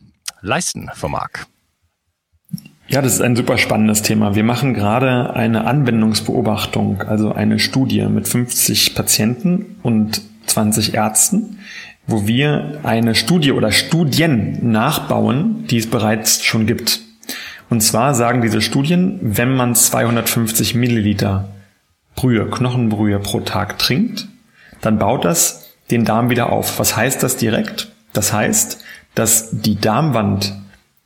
leisten 0.42 0.92
vermag. 0.94 1.30
Ja, 2.88 3.02
das 3.02 3.16
ist 3.16 3.22
ein 3.22 3.36
super 3.36 3.58
spannendes 3.58 4.04
Thema. 4.04 4.36
Wir 4.36 4.44
machen 4.44 4.76
gerade 4.76 5.34
eine 5.34 5.66
Anwendungsbeobachtung, 5.66 7.02
also 7.02 7.34
eine 7.34 7.58
Studie 7.58 8.06
mit 8.06 8.28
50 8.28 8.94
Patienten 8.94 9.78
und 9.82 10.22
20 10.46 10.94
Ärzten, 10.94 11.60
wo 12.06 12.28
wir 12.28 12.80
eine 12.84 13.16
Studie 13.16 13.52
oder 13.52 13.72
Studien 13.72 14.72
nachbauen, 14.72 15.66
die 15.68 15.78
es 15.78 15.90
bereits 15.90 16.44
schon 16.44 16.68
gibt. 16.68 17.02
Und 17.72 17.82
zwar 17.82 18.14
sagen 18.14 18.42
diese 18.42 18.62
Studien, 18.62 19.20
wenn 19.22 19.56
man 19.56 19.74
250 19.74 20.76
Milliliter 20.76 21.50
Brühe, 22.16 22.48
Knochenbrühe 22.50 23.20
pro 23.20 23.40
Tag 23.40 23.80
trinkt, 23.80 24.28
dann 24.82 25.00
baut 25.00 25.26
das 25.26 25.70
den 25.92 26.06
Darm 26.06 26.30
wieder 26.30 26.52
auf. 26.52 26.80
Was 26.80 26.96
heißt 26.96 27.24
das 27.24 27.38
direkt? 27.38 27.90
Das 28.14 28.34
heißt, 28.34 28.84
dass 29.16 29.50
die 29.52 29.80
Darmwand, 29.80 30.54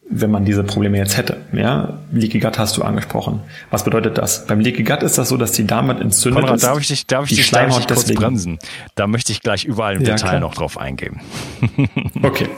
wenn 0.09 0.29
man 0.29 0.45
diese 0.45 0.63
Probleme 0.63 0.97
jetzt 0.97 1.17
hätte, 1.17 1.37
ja, 1.53 1.99
Leaky 2.11 2.39
Gut 2.39 2.59
hast 2.59 2.77
du 2.77 2.83
angesprochen. 2.83 3.41
Was 3.71 3.83
bedeutet 3.83 4.17
das? 4.17 4.45
Beim 4.45 4.59
Leaky 4.59 4.83
Gut 4.83 5.03
ist 5.03 5.17
das 5.17 5.29
so, 5.29 5.37
dass 5.37 5.53
die 5.53 5.65
Darmwand 5.65 6.01
entzündet 6.01 6.41
Konrad, 6.41 6.57
ist. 6.57 6.63
Darf 6.63 6.79
ich 6.79 6.87
dich, 6.87 7.07
darf 7.07 7.23
ich 7.25 7.29
die 7.29 7.35
dich, 7.37 7.45
Schleimhaut 7.45 7.89
darf 7.89 7.99
ich 7.99 8.05
kurz 8.07 8.19
bremsen? 8.19 8.59
Da 8.95 9.07
möchte 9.07 9.31
ich 9.31 9.41
gleich 9.41 9.65
überall 9.65 9.95
im 9.95 10.03
ja, 10.03 10.15
Detail 10.15 10.29
klar. 10.29 10.39
noch 10.41 10.55
drauf 10.55 10.77
eingehen. 10.77 11.21
okay, 12.21 12.49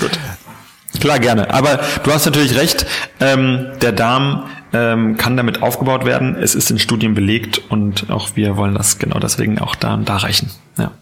gut. 0.00 0.12
Klar, 1.00 1.18
gerne. 1.18 1.52
Aber 1.52 1.80
du 2.02 2.12
hast 2.12 2.26
natürlich 2.26 2.56
recht. 2.56 2.84
Ähm, 3.20 3.68
der 3.80 3.92
Darm 3.92 4.46
ähm, 4.72 5.16
kann 5.16 5.36
damit 5.36 5.62
aufgebaut 5.62 6.04
werden. 6.04 6.36
Es 6.36 6.54
ist 6.54 6.70
in 6.70 6.78
Studien 6.78 7.14
belegt 7.14 7.62
und 7.70 8.10
auch 8.10 8.36
wir 8.36 8.56
wollen 8.56 8.74
das 8.74 8.98
genau 8.98 9.18
deswegen 9.18 9.58
auch 9.58 9.74
da, 9.74 9.96
da 9.96 10.16
reichen. 10.16 10.50
Ja. 10.78 10.92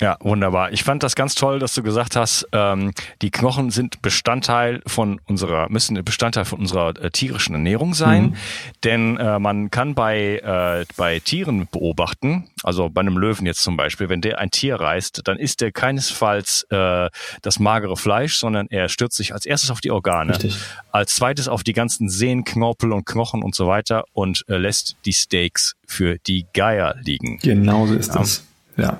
Ja, 0.00 0.16
wunderbar. 0.20 0.72
Ich 0.72 0.82
fand 0.82 1.02
das 1.02 1.14
ganz 1.14 1.34
toll, 1.34 1.58
dass 1.58 1.74
du 1.74 1.82
gesagt 1.82 2.16
hast, 2.16 2.48
ähm, 2.52 2.92
die 3.20 3.30
Knochen 3.30 3.70
sind 3.70 4.00
Bestandteil 4.00 4.82
von 4.86 5.20
unserer, 5.26 5.68
müssen 5.68 6.02
Bestandteil 6.02 6.46
von 6.46 6.60
unserer 6.60 6.96
äh, 7.00 7.10
tierischen 7.10 7.54
Ernährung 7.54 7.92
sein. 7.92 8.22
Mhm. 8.22 8.36
Denn 8.82 9.16
äh, 9.18 9.38
man 9.38 9.70
kann 9.70 9.94
bei, 9.94 10.38
äh, 10.38 10.86
bei 10.96 11.20
Tieren 11.20 11.68
beobachten, 11.70 12.48
also 12.62 12.88
bei 12.88 13.02
einem 13.02 13.18
Löwen 13.18 13.44
jetzt 13.46 13.60
zum 13.62 13.76
Beispiel, 13.76 14.08
wenn 14.08 14.22
der 14.22 14.38
ein 14.38 14.50
Tier 14.50 14.76
reißt, 14.76 15.22
dann 15.24 15.38
isst 15.38 15.60
er 15.60 15.70
keinesfalls 15.70 16.66
äh, 16.70 17.10
das 17.42 17.58
magere 17.58 17.96
Fleisch, 17.96 18.36
sondern 18.36 18.68
er 18.70 18.88
stürzt 18.88 19.18
sich 19.18 19.34
als 19.34 19.44
erstes 19.44 19.70
auf 19.70 19.82
die 19.82 19.90
Organe, 19.90 20.32
Richtig. 20.32 20.56
als 20.92 21.14
zweites 21.14 21.46
auf 21.46 21.62
die 21.62 21.74
ganzen 21.74 22.08
Sehnen, 22.08 22.44
Knorpel 22.44 22.92
und 22.92 23.04
Knochen 23.04 23.42
und 23.42 23.54
so 23.54 23.66
weiter 23.66 24.04
und 24.14 24.44
äh, 24.48 24.56
lässt 24.56 24.96
die 25.04 25.12
Steaks 25.12 25.76
für 25.86 26.18
die 26.18 26.46
Geier 26.54 26.96
liegen. 27.02 27.38
Genau 27.42 27.86
so 27.86 27.94
ist 27.94 28.14
das. 28.14 28.44
Ja. 28.76 28.98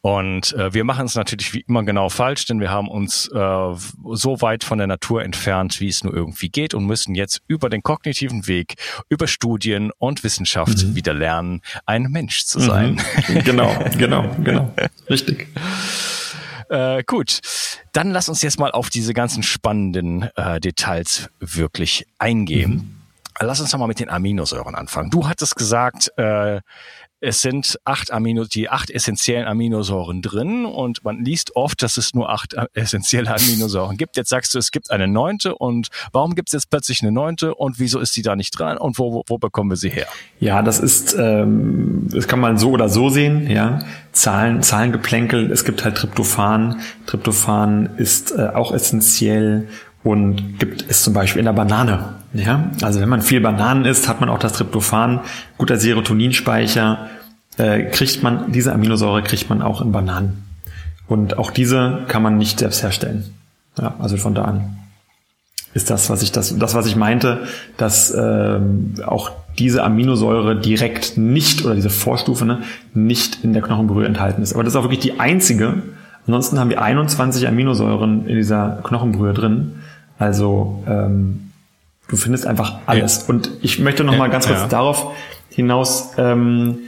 Und 0.00 0.52
äh, 0.54 0.72
wir 0.72 0.84
machen 0.84 1.06
es 1.06 1.14
natürlich 1.14 1.52
wie 1.52 1.64
immer 1.68 1.82
genau 1.82 2.08
falsch, 2.08 2.46
denn 2.46 2.60
wir 2.60 2.70
haben 2.70 2.88
uns 2.88 3.28
äh, 3.28 3.74
so 4.12 4.40
weit 4.40 4.64
von 4.64 4.78
der 4.78 4.86
Natur 4.86 5.22
entfernt, 5.22 5.80
wie 5.80 5.88
es 5.88 6.02
nur 6.04 6.14
irgendwie 6.14 6.48
geht 6.48 6.74
und 6.74 6.86
müssen 6.86 7.14
jetzt 7.14 7.42
über 7.46 7.68
den 7.68 7.82
kognitiven 7.82 8.46
Weg, 8.46 8.74
über 9.08 9.26
Studien 9.26 9.90
und 9.98 10.24
Wissenschaft 10.24 10.82
mhm. 10.82 10.94
wieder 10.94 11.14
lernen, 11.14 11.62
ein 11.86 12.04
Mensch 12.04 12.44
zu 12.44 12.60
sein. 12.60 13.00
Mhm. 13.28 13.44
Genau, 13.44 13.84
genau, 13.98 14.36
genau. 14.42 14.74
Richtig. 15.08 15.48
Äh, 16.72 17.02
gut, 17.06 17.40
dann 17.92 18.12
lass 18.12 18.30
uns 18.30 18.40
jetzt 18.40 18.58
mal 18.58 18.70
auf 18.70 18.88
diese 18.88 19.12
ganzen 19.12 19.42
spannenden 19.42 20.30
äh, 20.36 20.58
Details 20.58 21.28
wirklich 21.38 22.06
eingehen. 22.18 22.72
Mhm. 22.72 23.02
Lass 23.40 23.60
uns 23.60 23.70
doch 23.72 23.78
mal 23.78 23.88
mit 23.88 24.00
den 24.00 24.08
Aminosäuren 24.08 24.74
anfangen. 24.74 25.10
Du 25.10 25.28
hattest 25.28 25.56
gesagt, 25.56 26.16
äh, 26.16 26.60
es 27.22 27.40
sind 27.40 27.78
acht 27.84 28.12
Amino, 28.12 28.44
die 28.44 28.68
acht 28.68 28.90
essentiellen 28.90 29.46
Aminosäuren 29.46 30.22
drin 30.22 30.66
und 30.66 31.04
man 31.04 31.24
liest 31.24 31.54
oft, 31.54 31.80
dass 31.80 31.96
es 31.96 32.14
nur 32.14 32.28
acht 32.30 32.56
essentielle 32.74 33.32
Aminosäuren 33.32 33.96
gibt. 33.96 34.16
Jetzt 34.16 34.30
sagst 34.30 34.52
du, 34.54 34.58
es 34.58 34.72
gibt 34.72 34.90
eine 34.90 35.06
neunte 35.06 35.54
und 35.54 35.88
warum 36.10 36.34
gibt 36.34 36.48
es 36.48 36.52
jetzt 36.52 36.68
plötzlich 36.68 37.00
eine 37.00 37.12
neunte 37.12 37.54
und 37.54 37.78
wieso 37.78 38.00
ist 38.00 38.12
sie 38.12 38.22
da 38.22 38.34
nicht 38.34 38.58
dran 38.58 38.76
und 38.76 38.98
wo, 38.98 39.12
wo, 39.12 39.22
wo 39.28 39.38
bekommen 39.38 39.70
wir 39.70 39.76
sie 39.76 39.90
her? 39.90 40.08
Ja, 40.40 40.62
das 40.62 40.80
ist, 40.80 41.14
ähm, 41.16 42.08
das 42.10 42.26
kann 42.26 42.40
man 42.40 42.58
so 42.58 42.70
oder 42.70 42.88
so 42.88 43.08
sehen, 43.08 43.48
ja. 43.48 43.78
Zahlen, 44.10 44.62
Zahlengeplänkel, 44.62 45.52
es 45.52 45.64
gibt 45.64 45.84
halt 45.84 45.96
Tryptophan. 45.98 46.80
Tryptophan 47.06 47.90
ist 47.98 48.32
äh, 48.32 48.48
auch 48.48 48.72
essentiell 48.72 49.68
und 50.04 50.58
gibt 50.58 50.84
es 50.88 51.02
zum 51.02 51.14
Beispiel 51.14 51.40
in 51.40 51.46
der 51.46 51.52
Banane. 51.52 52.14
Ja, 52.34 52.70
also 52.82 53.00
wenn 53.00 53.08
man 53.08 53.22
viel 53.22 53.40
Bananen 53.40 53.84
isst, 53.84 54.08
hat 54.08 54.20
man 54.20 54.30
auch 54.30 54.38
das 54.38 54.54
Tryptophan, 54.54 55.20
guter 55.58 55.76
Serotoninspeicher, 55.76 57.10
äh, 57.58 57.84
kriegt 57.90 58.22
man, 58.22 58.52
diese 58.52 58.72
Aminosäure 58.72 59.22
kriegt 59.22 59.50
man 59.50 59.60
auch 59.62 59.82
in 59.82 59.92
Bananen. 59.92 60.44
Und 61.06 61.38
auch 61.38 61.50
diese 61.50 62.04
kann 62.08 62.22
man 62.22 62.38
nicht 62.38 62.58
selbst 62.58 62.82
herstellen. 62.82 63.34
Ja, 63.78 63.94
also 63.98 64.16
von 64.16 64.34
da 64.34 64.44
an 64.44 64.78
ist 65.74 65.90
das, 65.90 66.10
was 66.10 66.22
ich 66.22 66.32
das, 66.32 66.56
das 66.58 66.74
was 66.74 66.86
ich 66.86 66.96
meinte, 66.96 67.44
dass 67.76 68.14
ähm, 68.14 68.94
auch 69.06 69.30
diese 69.58 69.84
Aminosäure 69.84 70.58
direkt 70.58 71.16
nicht 71.16 71.64
oder 71.64 71.74
diese 71.74 71.90
Vorstufe 71.90 72.44
ne, 72.44 72.62
nicht 72.94 73.42
in 73.42 73.52
der 73.52 73.62
Knochenbrühe 73.62 74.06
enthalten 74.06 74.42
ist. 74.42 74.54
Aber 74.54 74.64
das 74.64 74.74
ist 74.74 74.76
auch 74.78 74.84
wirklich 74.84 75.00
die 75.00 75.20
einzige. 75.20 75.82
Ansonsten 76.26 76.58
haben 76.58 76.70
wir 76.70 76.82
21 76.82 77.48
Aminosäuren 77.48 78.26
in 78.26 78.36
dieser 78.36 78.80
Knochenbrühe 78.82 79.32
drin. 79.34 79.72
Also 80.22 80.82
ähm, 80.86 81.50
du 82.08 82.16
findest 82.16 82.46
einfach 82.46 82.78
alles. 82.86 83.22
Ja. 83.22 83.34
Und 83.34 83.50
ich 83.60 83.78
möchte 83.80 84.04
noch 84.04 84.16
mal 84.16 84.30
ganz 84.30 84.46
kurz 84.46 84.60
ja. 84.60 84.68
darauf 84.68 85.12
hinaus 85.50 86.12
ähm, 86.16 86.78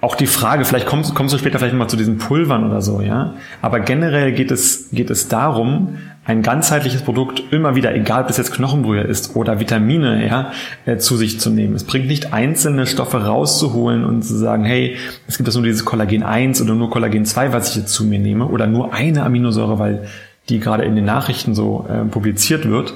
auch 0.00 0.14
die 0.14 0.26
Frage, 0.26 0.64
vielleicht 0.64 0.86
kommst, 0.86 1.14
kommst 1.14 1.34
du 1.34 1.38
später 1.38 1.58
vielleicht 1.58 1.74
mal 1.74 1.88
zu 1.88 1.96
diesen 1.96 2.18
Pulvern 2.18 2.64
oder 2.64 2.80
so, 2.82 3.00
ja. 3.00 3.34
Aber 3.62 3.80
generell 3.80 4.32
geht 4.32 4.50
es, 4.50 4.90
geht 4.92 5.10
es 5.10 5.28
darum, 5.28 5.98
ein 6.24 6.42
ganzheitliches 6.42 7.02
Produkt 7.02 7.42
immer 7.50 7.76
wieder, 7.76 7.94
egal 7.94 8.24
ob 8.24 8.30
es 8.30 8.36
jetzt 8.36 8.52
Knochenbrühe 8.52 9.00
ist 9.00 9.36
oder 9.36 9.58
Vitamine, 9.58 10.26
ja, 10.26 10.52
äh, 10.84 10.96
zu 10.98 11.16
sich 11.16 11.40
zu 11.40 11.50
nehmen. 11.50 11.74
Es 11.74 11.84
bringt 11.84 12.08
nicht 12.08 12.32
einzelne 12.32 12.86
Stoffe 12.86 13.24
rauszuholen 13.24 14.04
und 14.04 14.22
zu 14.22 14.36
sagen, 14.36 14.64
hey, 14.64 14.96
es 15.26 15.38
gibt 15.38 15.48
das 15.48 15.54
nur 15.54 15.64
dieses 15.64 15.84
Kollagen 15.84 16.22
1 16.22 16.60
oder 16.62 16.74
nur 16.74 16.90
Kollagen 16.90 17.24
2, 17.24 17.52
was 17.52 17.70
ich 17.70 17.76
jetzt 17.76 17.92
zu 17.92 18.04
mir 18.04 18.18
nehme 18.18 18.46
oder 18.46 18.66
nur 18.66 18.92
eine 18.92 19.22
Aminosäure, 19.22 19.78
weil 19.78 20.08
die 20.48 20.60
gerade 20.60 20.84
in 20.84 20.96
den 20.96 21.04
Nachrichten 21.04 21.54
so 21.54 21.86
äh, 21.88 22.04
publiziert 22.04 22.68
wird, 22.68 22.94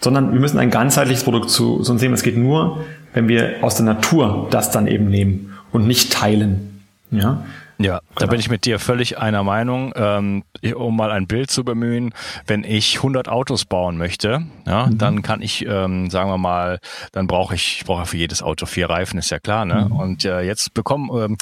sondern 0.00 0.32
wir 0.32 0.40
müssen 0.40 0.58
ein 0.58 0.70
ganzheitliches 0.70 1.24
Produkt 1.24 1.50
zu, 1.50 1.76
uns 1.76 2.00
nehmen. 2.00 2.14
Es 2.14 2.22
geht 2.22 2.36
nur, 2.36 2.84
wenn 3.12 3.28
wir 3.28 3.56
aus 3.62 3.76
der 3.76 3.86
Natur 3.86 4.48
das 4.50 4.70
dann 4.70 4.86
eben 4.86 5.08
nehmen 5.08 5.54
und 5.72 5.86
nicht 5.86 6.12
teilen. 6.12 6.82
Ja, 7.10 7.44
ja, 7.78 8.00
da 8.00 8.02
genau. 8.16 8.30
bin 8.30 8.40
ich 8.40 8.50
mit 8.50 8.64
dir 8.64 8.78
völlig 8.78 9.18
einer 9.18 9.42
Meinung. 9.42 9.92
Ähm, 9.96 10.44
um 10.72 10.96
mal 10.96 11.10
ein 11.10 11.26
Bild 11.26 11.50
zu 11.50 11.64
bemühen, 11.64 12.14
wenn 12.46 12.64
ich 12.64 12.96
100 12.96 13.28
Autos 13.28 13.64
bauen 13.64 13.98
möchte, 13.98 14.46
ja, 14.66 14.86
mhm. 14.86 14.98
dann 14.98 15.22
kann 15.22 15.42
ich, 15.42 15.66
ähm, 15.66 16.08
sagen 16.10 16.30
wir 16.30 16.38
mal, 16.38 16.78
dann 17.12 17.26
brauche 17.26 17.54
ich, 17.54 17.78
ich 17.78 17.84
brauche 17.84 18.06
für 18.06 18.16
jedes 18.16 18.42
Auto 18.42 18.66
vier 18.66 18.88
Reifen, 18.88 19.18
ist 19.18 19.30
ja 19.30 19.38
klar. 19.38 19.64
Ne? 19.64 19.88
Mhm. 19.88 19.96
Und 19.96 20.24
äh, 20.24 20.40
jetzt 20.42 20.72
bekommen, 20.74 21.10
ähm, 21.14 21.36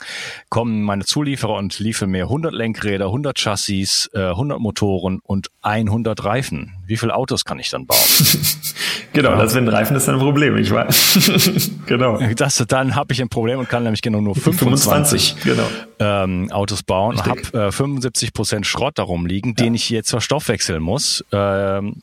kommen 0.48 0.82
meine 0.82 1.04
Zulieferer 1.04 1.54
und 1.54 1.78
liefern 1.78 2.10
mir 2.10 2.24
100 2.24 2.52
Lenkräder, 2.52 3.06
100 3.06 3.38
Chassis, 3.38 4.10
äh, 4.14 4.30
100 4.30 4.58
Motoren 4.58 5.20
und 5.22 5.48
100 5.62 6.24
Reifen. 6.24 6.74
Wie 6.86 6.96
viele 6.96 7.14
Autos 7.14 7.44
kann 7.44 7.58
ich 7.58 7.70
dann 7.70 7.86
bauen? 7.86 7.98
genau, 9.12 9.30
ja. 9.30 9.36
das 9.36 9.54
mit 9.54 9.70
Reifen 9.70 9.96
ist 9.96 10.08
ein 10.08 10.18
Problem, 10.18 10.56
ich 10.56 10.70
weiß. 10.70 11.70
genau. 11.86 12.18
Das, 12.36 12.64
dann 12.68 12.96
habe 12.96 13.12
ich 13.12 13.22
ein 13.22 13.28
Problem 13.28 13.58
und 13.58 13.68
kann 13.68 13.84
nämlich 13.84 14.02
genau 14.02 14.20
nur 14.20 14.34
25, 14.34 15.36
25 15.38 15.44
genau. 15.44 15.68
Ähm, 16.22 16.50
Autos 16.52 16.82
bauen 16.82 17.16
und 17.16 17.26
habe 17.26 17.66
äh, 17.68 17.72
75 17.72 18.32
Prozent 18.32 18.66
Schrott 18.66 18.98
darum 18.98 19.26
liegen, 19.26 19.50
ja. 19.50 19.64
den 19.64 19.74
ich 19.74 19.90
jetzt 19.90 20.10
verstoffwechseln 20.10 20.82
muss. 20.82 21.24
Ähm, 21.32 22.02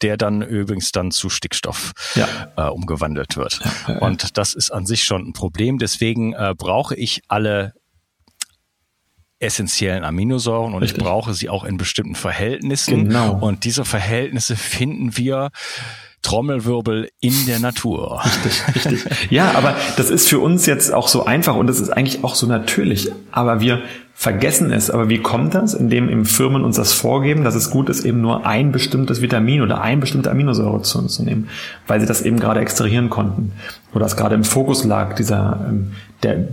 der 0.00 0.16
dann 0.16 0.42
übrigens 0.42 0.92
dann 0.92 1.10
zu 1.10 1.28
Stickstoff 1.28 1.92
ja. 2.14 2.28
äh, 2.56 2.70
umgewandelt 2.70 3.36
wird. 3.36 3.58
Ja, 3.64 3.94
ja, 3.94 3.98
und 3.98 4.38
das 4.38 4.54
ist 4.54 4.70
an 4.70 4.86
sich 4.86 5.02
schon 5.02 5.26
ein 5.26 5.32
Problem. 5.32 5.78
Deswegen 5.78 6.34
äh, 6.34 6.54
brauche 6.56 6.94
ich 6.94 7.22
alle 7.26 7.74
essentiellen 9.40 10.04
Aminosäuren 10.04 10.74
und 10.74 10.82
Richtig. 10.82 10.98
ich 10.98 11.04
brauche 11.04 11.34
sie 11.34 11.48
auch 11.48 11.64
in 11.64 11.76
bestimmten 11.76 12.14
Verhältnissen. 12.14 13.08
Genau. 13.08 13.38
Und 13.38 13.64
diese 13.64 13.84
Verhältnisse 13.84 14.56
finden 14.56 15.16
wir 15.16 15.50
Trommelwirbel 16.22 17.10
in 17.20 17.46
der 17.46 17.58
Natur. 17.60 18.22
Richtig, 18.24 18.74
richtig. 18.74 19.30
Ja, 19.30 19.52
aber 19.54 19.76
das 19.96 20.10
ist 20.10 20.28
für 20.28 20.40
uns 20.40 20.66
jetzt 20.66 20.92
auch 20.92 21.08
so 21.08 21.24
einfach 21.24 21.56
und 21.56 21.66
das 21.66 21.80
ist 21.80 21.90
eigentlich 21.90 22.24
auch 22.24 22.34
so 22.34 22.46
natürlich. 22.46 23.10
Aber 23.30 23.60
wir 23.60 23.82
vergessen 24.18 24.72
es. 24.72 24.90
Aber 24.90 25.08
wie 25.08 25.18
kommt 25.18 25.54
das? 25.54 25.74
Indem 25.74 26.08
im 26.08 26.26
Firmen 26.26 26.64
uns 26.64 26.74
das 26.74 26.92
vorgeben, 26.92 27.44
dass 27.44 27.54
es 27.54 27.70
gut 27.70 27.88
ist, 27.88 28.04
eben 28.04 28.20
nur 28.20 28.44
ein 28.44 28.72
bestimmtes 28.72 29.22
Vitamin 29.22 29.62
oder 29.62 29.80
ein 29.80 30.00
bestimmte 30.00 30.28
Aminosäure 30.28 30.82
zu 30.82 30.98
uns 30.98 31.14
zu 31.14 31.22
nehmen, 31.22 31.48
weil 31.86 32.00
sie 32.00 32.06
das 32.06 32.22
eben 32.22 32.40
gerade 32.40 32.58
extrahieren 32.58 33.10
konnten. 33.10 33.52
Oder 33.94 34.06
es 34.06 34.16
gerade 34.16 34.34
im 34.34 34.42
Fokus 34.42 34.84
lag, 34.84 35.14
dieser, 35.14 35.64
ähm, 35.68 35.92
der, 36.24 36.48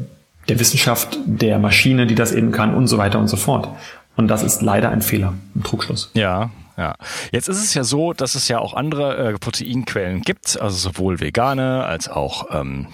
der 0.47 0.59
Wissenschaft, 0.59 1.17
der 1.25 1.57
Maschine, 1.57 2.05
die 2.05 2.13
das 2.13 2.33
eben 2.33 2.51
kann 2.51 2.75
und 2.75 2.85
so 2.85 2.99
weiter 2.99 3.17
und 3.17 3.29
so 3.29 3.35
fort. 3.35 3.67
Und 4.15 4.27
das 4.27 4.43
ist 4.43 4.61
leider 4.61 4.89
ein 4.89 5.01
Fehler, 5.01 5.33
ein 5.55 5.63
Trugschluss. 5.63 6.11
Ja, 6.13 6.51
ja. 6.77 6.95
Jetzt 7.31 7.47
ist 7.47 7.63
es 7.63 7.73
ja 7.73 7.83
so, 7.83 8.13
dass 8.13 8.35
es 8.35 8.47
ja 8.47 8.59
auch 8.59 8.73
andere 8.73 9.17
äh, 9.17 9.33
Proteinquellen 9.33 10.21
gibt, 10.21 10.59
also 10.59 10.77
sowohl 10.77 11.19
vegane 11.19 11.85
als 11.85 12.07
auch 12.07 12.47
ähm, 12.51 12.87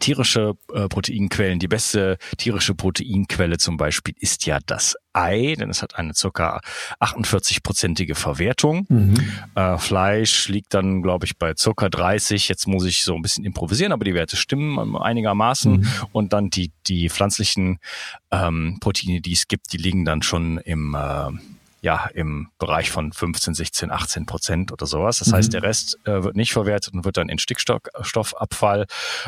tierische 0.00 0.56
äh, 0.72 0.88
Proteinquellen. 0.88 1.58
Die 1.58 1.68
beste 1.68 2.18
tierische 2.36 2.74
Proteinquelle 2.74 3.58
zum 3.58 3.76
Beispiel 3.76 4.14
ist 4.18 4.46
ja 4.46 4.58
das 4.66 4.96
Ei, 5.12 5.54
denn 5.58 5.70
es 5.70 5.82
hat 5.82 5.96
eine 5.96 6.14
circa 6.14 6.60
48-prozentige 7.00 8.14
Verwertung. 8.14 8.86
Mhm. 8.88 9.14
Äh, 9.54 9.78
Fleisch 9.78 10.48
liegt 10.48 10.74
dann, 10.74 11.02
glaube 11.02 11.26
ich, 11.26 11.38
bei 11.38 11.54
circa 11.56 11.88
30. 11.88 12.48
Jetzt 12.48 12.66
muss 12.66 12.84
ich 12.84 13.04
so 13.04 13.14
ein 13.14 13.22
bisschen 13.22 13.44
improvisieren, 13.44 13.92
aber 13.92 14.04
die 14.04 14.14
Werte 14.14 14.36
stimmen 14.36 14.96
einigermaßen. 14.96 15.80
Mhm. 15.80 15.88
Und 16.12 16.32
dann 16.32 16.50
die, 16.50 16.72
die 16.86 17.08
pflanzlichen 17.08 17.78
ähm, 18.32 18.78
Proteine, 18.80 19.20
die 19.20 19.32
es 19.32 19.46
gibt, 19.46 19.72
die 19.72 19.78
liegen 19.78 20.04
dann 20.04 20.22
schon 20.22 20.58
im 20.58 20.94
äh, 20.94 21.30
ja 21.84 22.06
im 22.14 22.48
Bereich 22.58 22.90
von 22.90 23.12
15, 23.12 23.54
16, 23.54 23.90
18 23.90 24.26
Prozent 24.26 24.72
oder 24.72 24.86
sowas. 24.86 25.18
Das 25.18 25.28
mhm. 25.28 25.34
heißt, 25.34 25.52
der 25.52 25.62
Rest 25.62 25.98
äh, 26.04 26.24
wird 26.24 26.34
nicht 26.34 26.52
verwertet 26.52 26.94
und 26.94 27.04
wird 27.04 27.18
dann 27.18 27.28
in 27.28 27.38
Stickstoffabfall 27.38 28.86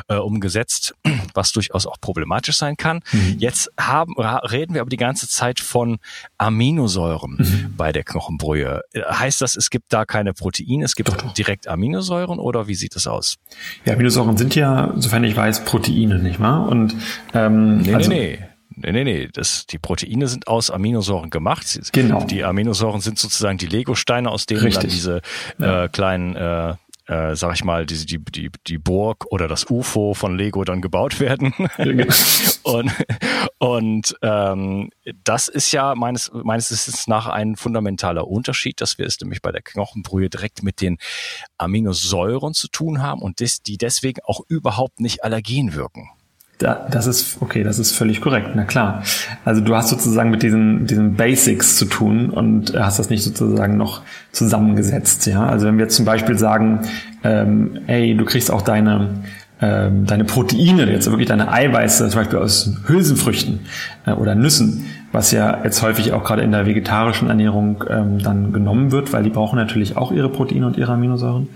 äh, 0.09 0.17
umgesetzt, 0.17 0.95
was 1.35 1.53
durchaus 1.53 1.87
auch 1.87 2.01
problematisch 2.01 2.57
sein 2.57 2.77
kann. 2.77 3.01
Mhm. 3.13 3.37
Jetzt 3.39 3.71
haben, 3.79 4.15
reden 4.19 4.75
wir 4.75 4.81
aber 4.81 4.91
die 4.91 4.97
ganze 4.97 5.29
Zeit 5.29 5.61
von 5.61 5.99
Aminosäuren 6.39 7.37
mhm. 7.39 7.75
bei 7.77 7.93
der 7.93 8.05
Knochenbrühe. 8.05 8.83
Heißt 8.95 9.43
das, 9.43 9.55
es 9.55 9.69
gibt 9.71 9.93
da 9.93 10.07
keine 10.07 10.33
Proteine, 10.33 10.85
es 10.85 10.97
gibt 10.97 11.11
doch, 11.11 11.35
direkt 11.35 11.69
Aminosäuren 11.69 12.39
oder 12.39 12.67
wie 12.69 12.75
sieht 12.75 12.97
das 12.97 13.07
aus? 13.07 13.37
Ja, 13.85 13.93
Aminosäuren 13.93 14.37
sind 14.39 14.55
ja, 14.55 14.95
sofern 14.97 15.25
ich 15.25 15.37
weiß, 15.37 15.67
Proteine, 15.67 16.19
nicht 16.19 16.41
wahr? 16.41 16.69
Und 16.69 16.97
ähm, 17.35 17.79
nee, 17.83 17.95
also, 17.95 18.09
nee, 18.09 18.39
nee. 18.39 18.46
Nee, 18.77 18.93
nee, 18.93 19.05
nee. 19.05 19.29
Das, 19.33 19.67
die 19.67 19.79
Proteine 19.79 20.29
sind 20.29 20.49
aus 20.49 20.71
Aminosäuren 20.71 21.31
gemacht. 21.31 21.79
Genau. 21.93 22.25
Die 22.25 22.45
Aminosäuren 22.45 23.01
sind 23.01 23.19
sozusagen 23.19 23.59
die 23.59 23.67
Lego-Steine, 23.67 24.31
aus 24.31 24.47
denen 24.47 24.61
Richtig. 24.61 24.83
dann 24.83 24.91
diese 24.91 25.23
ja. 25.59 25.85
äh, 25.85 25.89
kleinen 25.89 26.37
äh, 26.37 26.75
äh, 27.07 27.37
sag 27.37 27.55
ich 27.55 27.65
mal, 27.65 27.87
die, 27.87 28.05
die, 28.05 28.19
die, 28.19 28.51
die 28.67 28.79
Burg 28.79 29.27
oder 29.31 29.47
das 29.47 29.71
UFO 29.71 30.15
von 30.15 30.37
Lego 30.37 30.65
dann 30.65 30.81
gebaut 30.83 31.21
werden. 31.21 31.55
Genau. 31.77 32.07
und 32.65 32.91
und 33.59 34.17
ähm, 34.23 34.91
das 35.25 35.49
ist 35.49 35.73
ja 35.73 35.95
meines, 35.95 36.31
meines 36.33 36.71
Wissens 36.71 37.07
nach 37.07 37.27
ein 37.27 37.57
fundamentaler 37.57 38.27
Unterschied, 38.27 38.81
dass 38.81 38.99
wir 38.99 39.07
es 39.07 39.21
nämlich 39.21 39.41
bei 39.41 39.53
der 39.53 39.63
Knochenbrühe 39.63 40.29
direkt 40.29 40.63
mit 40.63 40.81
den 40.81 40.99
Aminosäuren 41.59 42.55
zu 42.55 42.69
tun 42.69 43.03
haben 43.03 43.23
und 43.23 43.41
des, 43.41 43.63
die 43.63 43.79
deswegen 43.79 44.21
auch 44.25 44.41
überhaupt 44.49 45.01
nicht 45.01 45.25
allergen 45.25 45.75
wirken. 45.75 46.11
Da, 46.59 46.87
das 46.91 47.07
ist, 47.07 47.37
okay, 47.41 47.63
das 47.65 47.79
ist 47.79 47.93
völlig 47.93 48.23
korrekt, 48.23 48.53
na 48.55 48.65
klar. 48.65 49.03
Also 49.45 49.61
du 49.61 49.77
hast 49.77 49.91
sozusagen 49.91 50.31
mit 50.31 50.43
diesen, 50.43 50.87
diesen 50.87 51.15
Basics 51.15 51.77
zu 51.77 51.85
tun 51.85 52.31
und 52.31 52.75
hast 52.75 52.99
das 52.99 53.11
nicht 53.11 53.23
sozusagen 53.23 53.77
noch 53.77 54.01
zusammengesetzt, 54.33 55.27
ja. 55.27 55.45
Also 55.45 55.67
wenn 55.67 55.77
wir 55.77 55.89
zum 55.89 56.07
Beispiel 56.07 56.39
sagen, 56.39 56.81
ähm, 57.25 57.81
ey, 57.87 58.17
du 58.17 58.25
kriegst 58.25 58.51
auch 58.51 58.63
deine, 58.63 59.11
ähm, 59.61 60.07
deine 60.07 60.25
Proteine, 60.25 60.91
jetzt 60.91 61.11
wirklich 61.11 61.29
deine 61.29 61.53
Eiweiße, 61.53 62.09
zum 62.09 62.21
Beispiel 62.21 62.39
aus 62.39 62.75
Hülsenfrüchten 62.87 63.61
äh, 64.07 64.13
oder 64.13 64.35
Nüssen, 64.35 64.87
was 65.13 65.33
ja 65.33 65.63
jetzt 65.63 65.83
häufig 65.83 66.13
auch 66.13 66.25
gerade 66.25 66.41
in 66.41 66.53
der 66.53 66.65
vegetarischen 66.65 67.29
Ernährung 67.29 67.85
ähm, 67.91 68.19
dann 68.19 68.55
genommen 68.55 68.93
wird, 68.93 69.13
weil 69.13 69.23
die 69.23 69.31
brauchen 69.31 69.57
natürlich 69.57 69.99
auch 69.99 70.11
ihre 70.11 70.31
Proteine 70.31 70.67
und 70.67 70.79
ihre 70.79 70.93
Aminosäuren, 70.93 71.49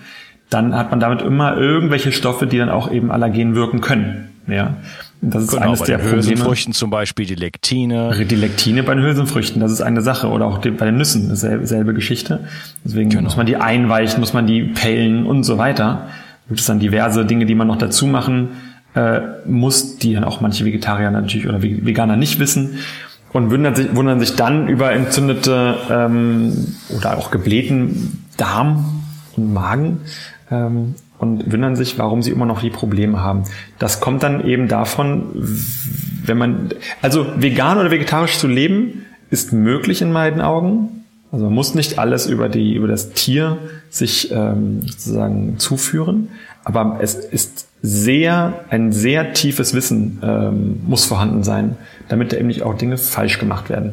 dann 0.51 0.77
hat 0.77 0.91
man 0.91 1.01
damit 1.01 1.23
immer 1.23 1.57
irgendwelche 1.57 2.13
Stoffe, 2.13 2.47
die 2.47 2.59
dann 2.59 2.69
auch 2.69 2.91
eben 2.91 3.11
allergen 3.11 3.55
wirken 3.55 3.81
können. 3.81 4.31
Ja. 4.47 4.77
Das 5.21 5.45
ist 5.45 5.51
genau, 5.51 5.63
eines 5.63 5.83
der 5.83 5.99
Probleme. 5.99 6.17
Hülsenfrüchten 6.17 6.73
zum 6.73 6.91
Beispiel, 6.91 7.27
die 7.27 7.35
Lektine. 7.35 8.25
Die 8.25 8.35
Lektine 8.35 8.83
bei 8.83 8.95
den 8.95 9.05
Hülsenfrüchten, 9.05 9.61
das 9.61 9.71
ist 9.71 9.83
eine 9.83 10.01
Sache. 10.01 10.29
Oder 10.29 10.47
auch 10.47 10.59
bei 10.59 10.87
den 10.87 10.97
Nüssen, 10.97 11.29
dasselbe, 11.29 11.67
selbe 11.67 11.95
Geschichte. 11.95 12.41
Deswegen 12.85 13.11
genau. 13.11 13.25
muss 13.25 13.37
man 13.37 13.47
die 13.47 13.57
einweichen, 13.57 14.21
muss 14.21 14.33
man 14.33 14.47
die 14.47 14.63
pellen 14.63 15.27
und 15.27 15.45
so 15.45 15.59
weiter. 15.59 16.09
Gibt 16.49 16.61
es 16.61 16.67
dann 16.67 16.81
diverse 16.81 17.27
Dinge, 17.27 17.47
die 17.47 17.55
man 17.55 17.67
noch 17.67 17.77
dazu 17.77 18.07
machen 18.07 18.49
äh, 18.95 19.21
muss, 19.47 19.99
die 19.99 20.15
dann 20.15 20.25
auch 20.25 20.41
manche 20.41 20.65
Vegetarier 20.65 21.11
natürlich 21.11 21.49
oder 21.49 21.63
Veganer 21.63 22.17
nicht 22.17 22.39
wissen. 22.39 22.79
Und 23.33 23.51
wundern 23.51 23.77
sich, 23.77 23.95
wundern 23.95 24.19
sich 24.19 24.35
dann 24.35 24.67
über 24.67 24.93
entzündete 24.93 25.77
ähm, 25.89 26.75
oder 26.97 27.17
auch 27.17 27.31
geblähten 27.31 28.27
Darm 28.37 29.03
und 29.37 29.53
Magen. 29.53 30.01
Ähm, 30.51 30.97
und 31.21 31.53
wundern 31.53 31.77
sich, 31.77 31.99
warum 31.99 32.23
sie 32.23 32.31
immer 32.31 32.47
noch 32.47 32.63
die 32.63 32.71
Probleme 32.71 33.21
haben. 33.21 33.45
Das 33.79 34.01
kommt 34.01 34.23
dann 34.23 34.47
eben 34.47 34.69
davon, 34.69 35.27
wenn 36.25 36.39
man, 36.39 36.71
also 37.03 37.27
vegan 37.37 37.77
oder 37.79 37.91
vegetarisch 37.91 38.39
zu 38.39 38.49
leben, 38.49 39.05
ist 39.31 39.53
möglich 39.53 40.01
in 40.01 40.13
meinen 40.13 40.41
Augen. 40.41 41.05
Also 41.31 41.45
man 41.45 41.55
muss 41.55 41.75
nicht 41.75 41.99
alles 41.99 42.27
über 42.27 42.49
die, 42.49 42.75
über 42.75 42.89
das 42.89 43.11
Tier 43.11 43.59
sich 43.91 44.33
ähm, 44.33 44.81
sozusagen 44.81 45.59
zuführen, 45.59 46.29
aber 46.65 46.99
es 47.03 47.15
ist 47.15 47.69
sehr, 47.83 48.65
ein 48.71 48.91
sehr 48.91 49.35
tiefes 49.35 49.75
Wissen 49.75 50.21
ähm, 50.23 50.81
muss 50.87 51.05
vorhanden 51.05 51.45
sein, 51.45 51.77
damit 52.09 52.33
da 52.33 52.39
eben 52.39 52.47
nicht 52.47 52.63
auch 52.63 52.75
Dinge 52.75 52.97
falsch 52.97 53.39
gemacht 53.39 53.69
werden. 53.69 53.93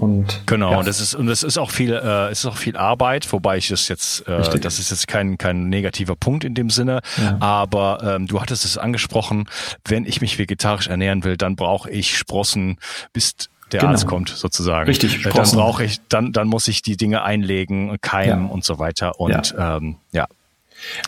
Und, 0.00 0.44
genau, 0.46 0.72
ja. 0.72 0.78
und 0.78 0.88
das 0.88 0.98
ist 0.98 1.14
und 1.14 1.26
das 1.26 1.42
ist 1.42 1.58
auch 1.58 1.70
viel, 1.70 1.92
äh, 1.92 2.32
ist 2.32 2.46
auch 2.46 2.56
viel 2.56 2.74
Arbeit, 2.74 3.30
wobei 3.34 3.58
ich 3.58 3.68
das 3.68 3.88
jetzt, 3.88 4.26
äh, 4.26 4.58
das 4.58 4.78
ist 4.78 4.90
jetzt 4.90 5.06
kein 5.06 5.36
kein 5.36 5.68
negativer 5.68 6.16
Punkt 6.16 6.42
in 6.42 6.54
dem 6.54 6.70
Sinne, 6.70 7.02
ja. 7.18 7.36
aber 7.40 8.02
ähm, 8.02 8.26
du 8.26 8.40
hattest 8.40 8.64
es 8.64 8.78
angesprochen, 8.78 9.46
wenn 9.84 10.06
ich 10.06 10.22
mich 10.22 10.38
vegetarisch 10.38 10.88
ernähren 10.88 11.22
will, 11.22 11.36
dann 11.36 11.54
brauche 11.54 11.90
ich 11.90 12.16
Sprossen, 12.16 12.78
bis 13.12 13.34
der 13.72 13.80
genau. 13.80 13.92
Arzt 13.92 14.06
kommt 14.06 14.30
sozusagen. 14.30 14.88
Richtig. 14.88 15.20
Sprossen. 15.20 15.58
Dann 15.58 15.66
brauche 15.66 15.84
ich, 15.84 16.00
dann 16.08 16.32
dann 16.32 16.48
muss 16.48 16.66
ich 16.66 16.80
die 16.80 16.96
Dinge 16.96 17.22
einlegen 17.22 17.98
keimen 18.00 18.46
ja. 18.46 18.50
und 18.50 18.64
so 18.64 18.78
weiter 18.78 19.20
und 19.20 19.54
ähm, 19.58 19.96
ja 20.12 20.26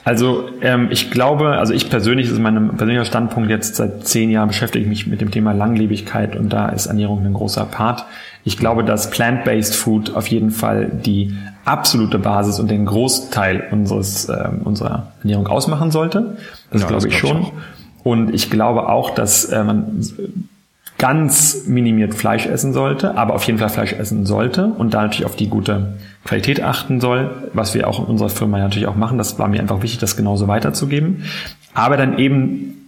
also 0.04 0.48
ähm, 0.60 0.88
ich 0.90 1.10
glaube, 1.10 1.58
also 1.58 1.72
ich 1.72 1.90
persönlich, 1.90 2.26
das 2.26 2.34
ist 2.34 2.42
mein 2.42 2.68
persönlicher 2.76 3.04
Standpunkt, 3.04 3.50
jetzt 3.50 3.76
seit 3.76 4.06
zehn 4.06 4.30
Jahren 4.30 4.48
beschäftige 4.48 4.84
ich 4.84 4.88
mich 4.88 5.06
mit 5.06 5.20
dem 5.20 5.30
Thema 5.30 5.52
Langlebigkeit 5.52 6.36
und 6.36 6.52
da 6.52 6.68
ist 6.68 6.86
Ernährung 6.86 7.24
ein 7.24 7.32
großer 7.32 7.64
Part. 7.64 8.04
Ich 8.44 8.58
glaube, 8.58 8.84
dass 8.84 9.10
Plant-Based 9.10 9.74
Food 9.74 10.14
auf 10.14 10.26
jeden 10.26 10.50
Fall 10.50 10.90
die 10.90 11.36
absolute 11.64 12.18
Basis 12.18 12.58
und 12.58 12.70
den 12.70 12.86
Großteil 12.86 13.68
unseres, 13.70 14.28
äh, 14.28 14.48
unserer 14.64 15.12
Ernährung 15.20 15.46
ausmachen 15.46 15.90
sollte. 15.90 16.36
Das 16.70 16.82
ja, 16.82 16.88
glaube 16.88 17.08
ich 17.08 17.18
schon. 17.18 17.42
Ich 17.42 17.52
und 18.04 18.34
ich 18.34 18.50
glaube 18.50 18.88
auch, 18.88 19.10
dass 19.10 19.44
äh, 19.44 19.62
man 19.62 20.04
ganz 21.02 21.66
minimiert 21.66 22.14
Fleisch 22.14 22.46
essen 22.46 22.72
sollte, 22.72 23.16
aber 23.18 23.34
auf 23.34 23.42
jeden 23.42 23.58
Fall 23.58 23.70
Fleisch 23.70 23.92
essen 23.92 24.24
sollte 24.24 24.66
und 24.66 24.94
da 24.94 25.02
natürlich 25.02 25.26
auf 25.26 25.34
die 25.34 25.48
gute 25.48 25.94
Qualität 26.24 26.62
achten 26.62 27.00
soll, 27.00 27.50
was 27.54 27.74
wir 27.74 27.88
auch 27.88 27.98
in 27.98 28.04
unserer 28.04 28.28
Firma 28.28 28.58
natürlich 28.58 28.86
auch 28.86 28.94
machen. 28.94 29.18
Das 29.18 29.36
war 29.36 29.48
mir 29.48 29.58
einfach 29.58 29.82
wichtig, 29.82 29.98
das 29.98 30.16
genauso 30.16 30.46
weiterzugeben. 30.46 31.24
Aber 31.74 31.96
dann 31.96 32.20
eben 32.20 32.81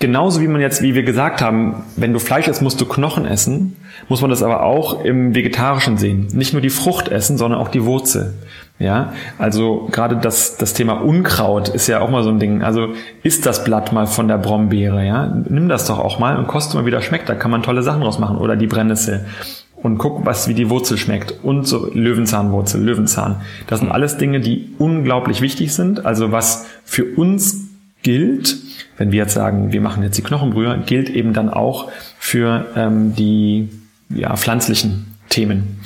Genauso 0.00 0.40
wie 0.40 0.46
man 0.46 0.60
jetzt, 0.60 0.80
wie 0.80 0.94
wir 0.94 1.02
gesagt 1.02 1.42
haben, 1.42 1.82
wenn 1.96 2.12
du 2.12 2.20
Fleisch 2.20 2.46
isst, 2.46 2.62
musst 2.62 2.80
du 2.80 2.86
Knochen 2.86 3.24
essen, 3.24 3.76
muss 4.08 4.20
man 4.20 4.30
das 4.30 4.44
aber 4.44 4.62
auch 4.62 5.04
im 5.04 5.34
Vegetarischen 5.34 5.98
sehen. 5.98 6.28
Nicht 6.32 6.52
nur 6.52 6.62
die 6.62 6.70
Frucht 6.70 7.08
essen, 7.08 7.36
sondern 7.36 7.60
auch 7.60 7.68
die 7.68 7.84
Wurzel. 7.84 8.34
Ja, 8.78 9.12
also 9.38 9.88
gerade 9.90 10.16
das, 10.16 10.56
das 10.56 10.72
Thema 10.72 11.02
Unkraut 11.02 11.68
ist 11.68 11.88
ja 11.88 12.00
auch 12.00 12.10
mal 12.10 12.22
so 12.22 12.30
ein 12.30 12.38
Ding. 12.38 12.62
Also 12.62 12.90
isst 13.24 13.44
das 13.44 13.64
Blatt 13.64 13.92
mal 13.92 14.06
von 14.06 14.28
der 14.28 14.38
Brombeere, 14.38 15.04
ja. 15.04 15.34
Nimm 15.48 15.68
das 15.68 15.86
doch 15.86 15.98
auch 15.98 16.20
mal 16.20 16.36
und 16.36 16.46
koste 16.46 16.76
mal, 16.76 16.86
wie 16.86 16.92
das 16.92 17.04
schmeckt. 17.04 17.28
Da 17.28 17.34
kann 17.34 17.50
man 17.50 17.64
tolle 17.64 17.82
Sachen 17.82 18.02
draus 18.02 18.20
machen. 18.20 18.38
Oder 18.38 18.54
die 18.54 18.68
Brennnessel. 18.68 19.26
Und 19.74 19.98
guck, 19.98 20.24
was, 20.24 20.46
wie 20.46 20.54
die 20.54 20.70
Wurzel 20.70 20.96
schmeckt. 20.96 21.42
Und 21.42 21.66
so 21.66 21.90
Löwenzahnwurzel, 21.92 22.80
Löwenzahn. 22.80 23.40
Das 23.66 23.80
sind 23.80 23.90
alles 23.90 24.16
Dinge, 24.16 24.38
die 24.38 24.74
unglaublich 24.78 25.40
wichtig 25.40 25.74
sind. 25.74 26.06
Also 26.06 26.30
was 26.30 26.66
für 26.84 27.04
uns 27.04 27.67
gilt, 28.08 28.56
wenn 28.96 29.12
wir 29.12 29.18
jetzt 29.18 29.34
sagen, 29.34 29.70
wir 29.70 29.82
machen 29.82 30.02
jetzt 30.02 30.16
die 30.16 30.22
Knochenbrühe, 30.22 30.82
gilt 30.86 31.10
eben 31.10 31.34
dann 31.34 31.50
auch 31.50 31.92
für 32.18 32.64
ähm, 32.74 33.14
die 33.14 33.68
ja, 34.08 34.34
pflanzlichen 34.34 35.14
Themen, 35.28 35.80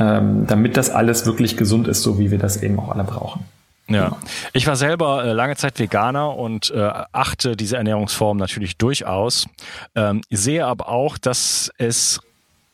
ähm, 0.00 0.46
damit 0.46 0.78
das 0.78 0.88
alles 0.88 1.26
wirklich 1.26 1.58
gesund 1.58 1.86
ist, 1.86 2.02
so 2.02 2.18
wie 2.18 2.30
wir 2.30 2.38
das 2.38 2.62
eben 2.62 2.78
auch 2.78 2.88
alle 2.92 3.04
brauchen. 3.04 3.44
Ja, 3.90 4.16
ich 4.54 4.66
war 4.66 4.76
selber 4.76 5.22
äh, 5.22 5.32
lange 5.32 5.56
Zeit 5.56 5.78
Veganer 5.78 6.34
und 6.34 6.70
äh, 6.70 6.90
achte 7.12 7.56
diese 7.56 7.76
Ernährungsform 7.76 8.38
natürlich 8.38 8.78
durchaus. 8.78 9.46
Ähm, 9.94 10.22
sehe 10.30 10.64
aber 10.64 10.88
auch, 10.88 11.18
dass 11.18 11.70
es 11.76 12.20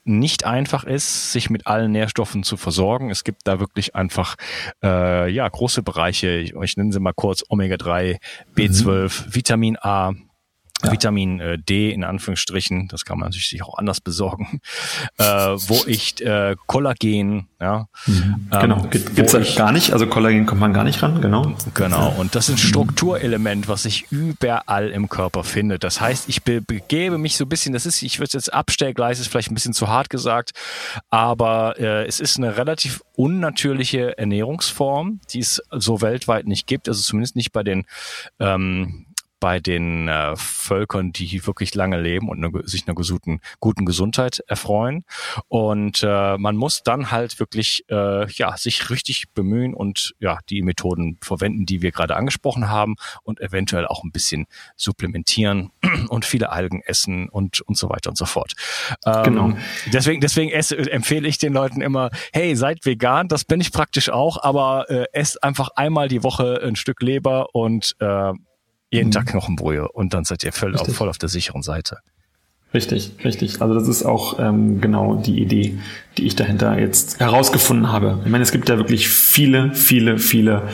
nicht 0.05 0.45
einfach 0.45 0.85
ist, 0.85 1.33
sich 1.33 1.51
mit 1.51 1.67
allen 1.67 1.93
Nährstoffen 1.93 2.43
zu 2.43 2.57
versorgen. 2.57 3.11
Es 3.11 3.25
gibt 3.25 3.43
da 3.45 3.61
wirklich 3.61 3.95
einfach 3.95 4.37
äh, 4.83 5.31
ja 5.31 5.49
große 5.49 5.83
Bereiche. 5.83 6.31
Ich, 6.39 6.55
ich 6.55 6.77
nenne 6.77 6.93
sie 6.93 7.01
mal 7.01 7.13
kurz 7.13 7.45
Omega-3, 7.49 8.19
B12, 8.57 9.27
mhm. 9.27 9.35
Vitamin 9.35 9.77
A, 9.81 10.13
ja. 10.85 10.93
Vitamin 10.93 11.41
äh, 11.41 11.59
D 11.59 11.91
in 11.91 12.05
Anführungsstrichen, 12.05 12.89
das 12.89 13.05
kann 13.05 13.19
man 13.19 13.29
natürlich 13.29 13.49
sich 13.49 13.63
auch 13.63 13.79
anders 13.79 14.01
besorgen, 14.01 14.61
äh, 15.19 15.25
wo 15.25 15.83
ich 15.87 16.21
äh, 16.25 16.57
Kollagen, 16.67 17.49
ja, 17.61 17.87
mhm. 18.07 18.49
ähm, 18.53 18.61
genau, 18.61 18.83
Gibt, 18.91 19.15
gibt's 19.17 19.35
halt 19.35 19.55
gar 19.57 19.73
nicht, 19.73 19.93
also 19.93 20.07
Kollagen 20.07 20.47
kommt 20.47 20.61
man 20.61 20.73
gar 20.73 20.85
nicht 20.85 21.03
ran, 21.03 21.21
genau. 21.21 21.55
Genau, 21.75 22.15
und 22.19 22.35
das 22.35 22.49
ist 22.49 22.57
ein 22.57 22.59
Strukturelement, 22.59 23.69
was 23.69 23.85
sich 23.85 24.07
überall 24.11 24.91
im 24.91 25.09
Körper 25.09 25.45
findet. 25.45 25.85
Das 25.85 26.01
heißt, 26.01 26.29
ich 26.29 26.43
be 26.43 26.61
begebe 26.61 27.19
mich 27.19 27.37
so 27.37 27.45
ein 27.45 27.49
bisschen, 27.49 27.73
das 27.73 27.87
ist, 27.87 28.03
ich 28.03 28.19
würde 28.19 28.31
jetzt 28.35 28.53
Abstellgleis 28.53 29.21
ist 29.21 29.29
vielleicht 29.29 29.51
ein 29.51 29.55
bisschen 29.55 29.75
zu 29.75 29.89
hart 29.89 30.11
gesagt, 30.11 30.53
aber 31.11 31.79
äh, 31.79 32.07
es 32.07 32.21
ist 32.21 32.37
eine 32.39 32.57
relativ 32.57 33.03
unnatürliche 33.15 34.17
Ernährungsform, 34.19 35.21
die 35.31 35.41
es 35.41 35.63
so 35.71 36.01
weltweit 36.01 36.47
nicht 36.47 36.67
gibt, 36.67 36.89
also 36.89 37.03
zumindest 37.03 37.37
nicht 37.37 37.53
bei 37.53 37.63
den 37.63 37.85
ähm, 38.39 39.07
bei 39.43 39.59
den 39.59 40.07
äh, 40.07 40.37
Völkern, 40.37 41.11
die 41.11 41.45
wirklich 41.49 41.75
lange 41.75 42.01
leben 42.01 42.29
und 42.29 42.45
eine, 42.45 42.63
sich 42.65 42.87
einer 42.87 42.95
guten, 42.95 43.41
guten 43.59 43.85
Gesundheit 43.85 44.39
erfreuen. 44.47 45.05
Und 45.49 46.05
äh, 46.05 46.39
man 46.39 46.55
muss 46.55 46.85
dann 46.85 47.11
halt 47.11 47.41
wirklich 47.41 47.85
äh, 47.91 48.31
ja 48.31 48.57
sich 48.57 48.89
richtig 48.89 49.25
bemühen 49.35 49.75
und 49.75 50.15
ja 50.21 50.39
die 50.49 50.63
Methoden 50.63 51.19
verwenden, 51.21 51.67
die 51.67 51.83
wir 51.83 51.91
gerade 51.91 52.15
angesprochen 52.15 52.69
haben 52.69 52.95
und 53.25 53.41
eventuell 53.41 53.85
auch 53.85 54.05
ein 54.05 54.13
bisschen 54.13 54.47
supplementieren 54.77 55.73
und 56.09 56.25
viele 56.25 56.53
Algen 56.53 56.81
essen 56.81 57.29
und 57.29 57.63
und 57.63 57.77
so 57.77 57.91
weiter 57.91 58.11
und 58.11 58.17
so 58.17 58.27
fort. 58.27 58.53
Ähm, 59.05 59.25
genau. 59.25 59.53
Deswegen 59.93 60.21
deswegen 60.21 60.53
esse, 60.53 60.79
empfehle 60.89 61.27
ich 61.27 61.39
den 61.39 61.53
Leuten 61.53 61.81
immer, 61.81 62.11
hey 62.33 62.55
seid 62.55 62.87
vegan, 62.87 63.27
das 63.27 63.45
bin 63.45 63.61
ich 63.61 63.73
praktisch 63.73 64.09
auch, 64.09 64.41
aber 64.41 64.89
äh, 64.89 65.07
esst 65.13 65.43
einfach 65.43 65.71
einmal 65.75 66.07
die 66.07 66.23
Woche 66.23 66.61
ein 66.63 66.77
Stück 66.77 67.03
Leber 67.03 67.57
und 67.57 67.97
äh, 67.99 68.33
jeden 68.93 69.09
mhm. 69.09 69.13
Tag 69.13 69.27
Knochenbrühe 69.27 69.89
und 69.89 70.15
dann 70.15 70.25
seid 70.25 70.45
ihr 70.45 70.53
voll 70.53 70.77
auf, 70.77 70.95
voll 70.95 71.09
auf 71.09 71.19
der 71.19 71.29
sicheren 71.29 71.63
Seite. 71.63 71.99
Richtig, 72.75 73.13
richtig. 73.25 73.61
Also 73.61 73.75
das 73.75 73.89
ist 73.89 74.05
auch 74.05 74.39
ähm, 74.39 74.81
genau 74.81 75.17
die 75.17 75.43
Idee, 75.43 75.79
die 76.17 76.27
ich 76.27 76.37
dahinter 76.37 76.79
jetzt 76.79 77.21
herausgefunden 77.21 77.91
habe. 77.91 78.21
Ich 78.25 78.31
meine, 78.31 78.43
es 78.43 78.53
gibt 78.53 78.69
ja 78.69 78.79
wirklich 78.79 79.09
viele, 79.09 79.75
viele, 79.75 80.19
viele 80.19 80.69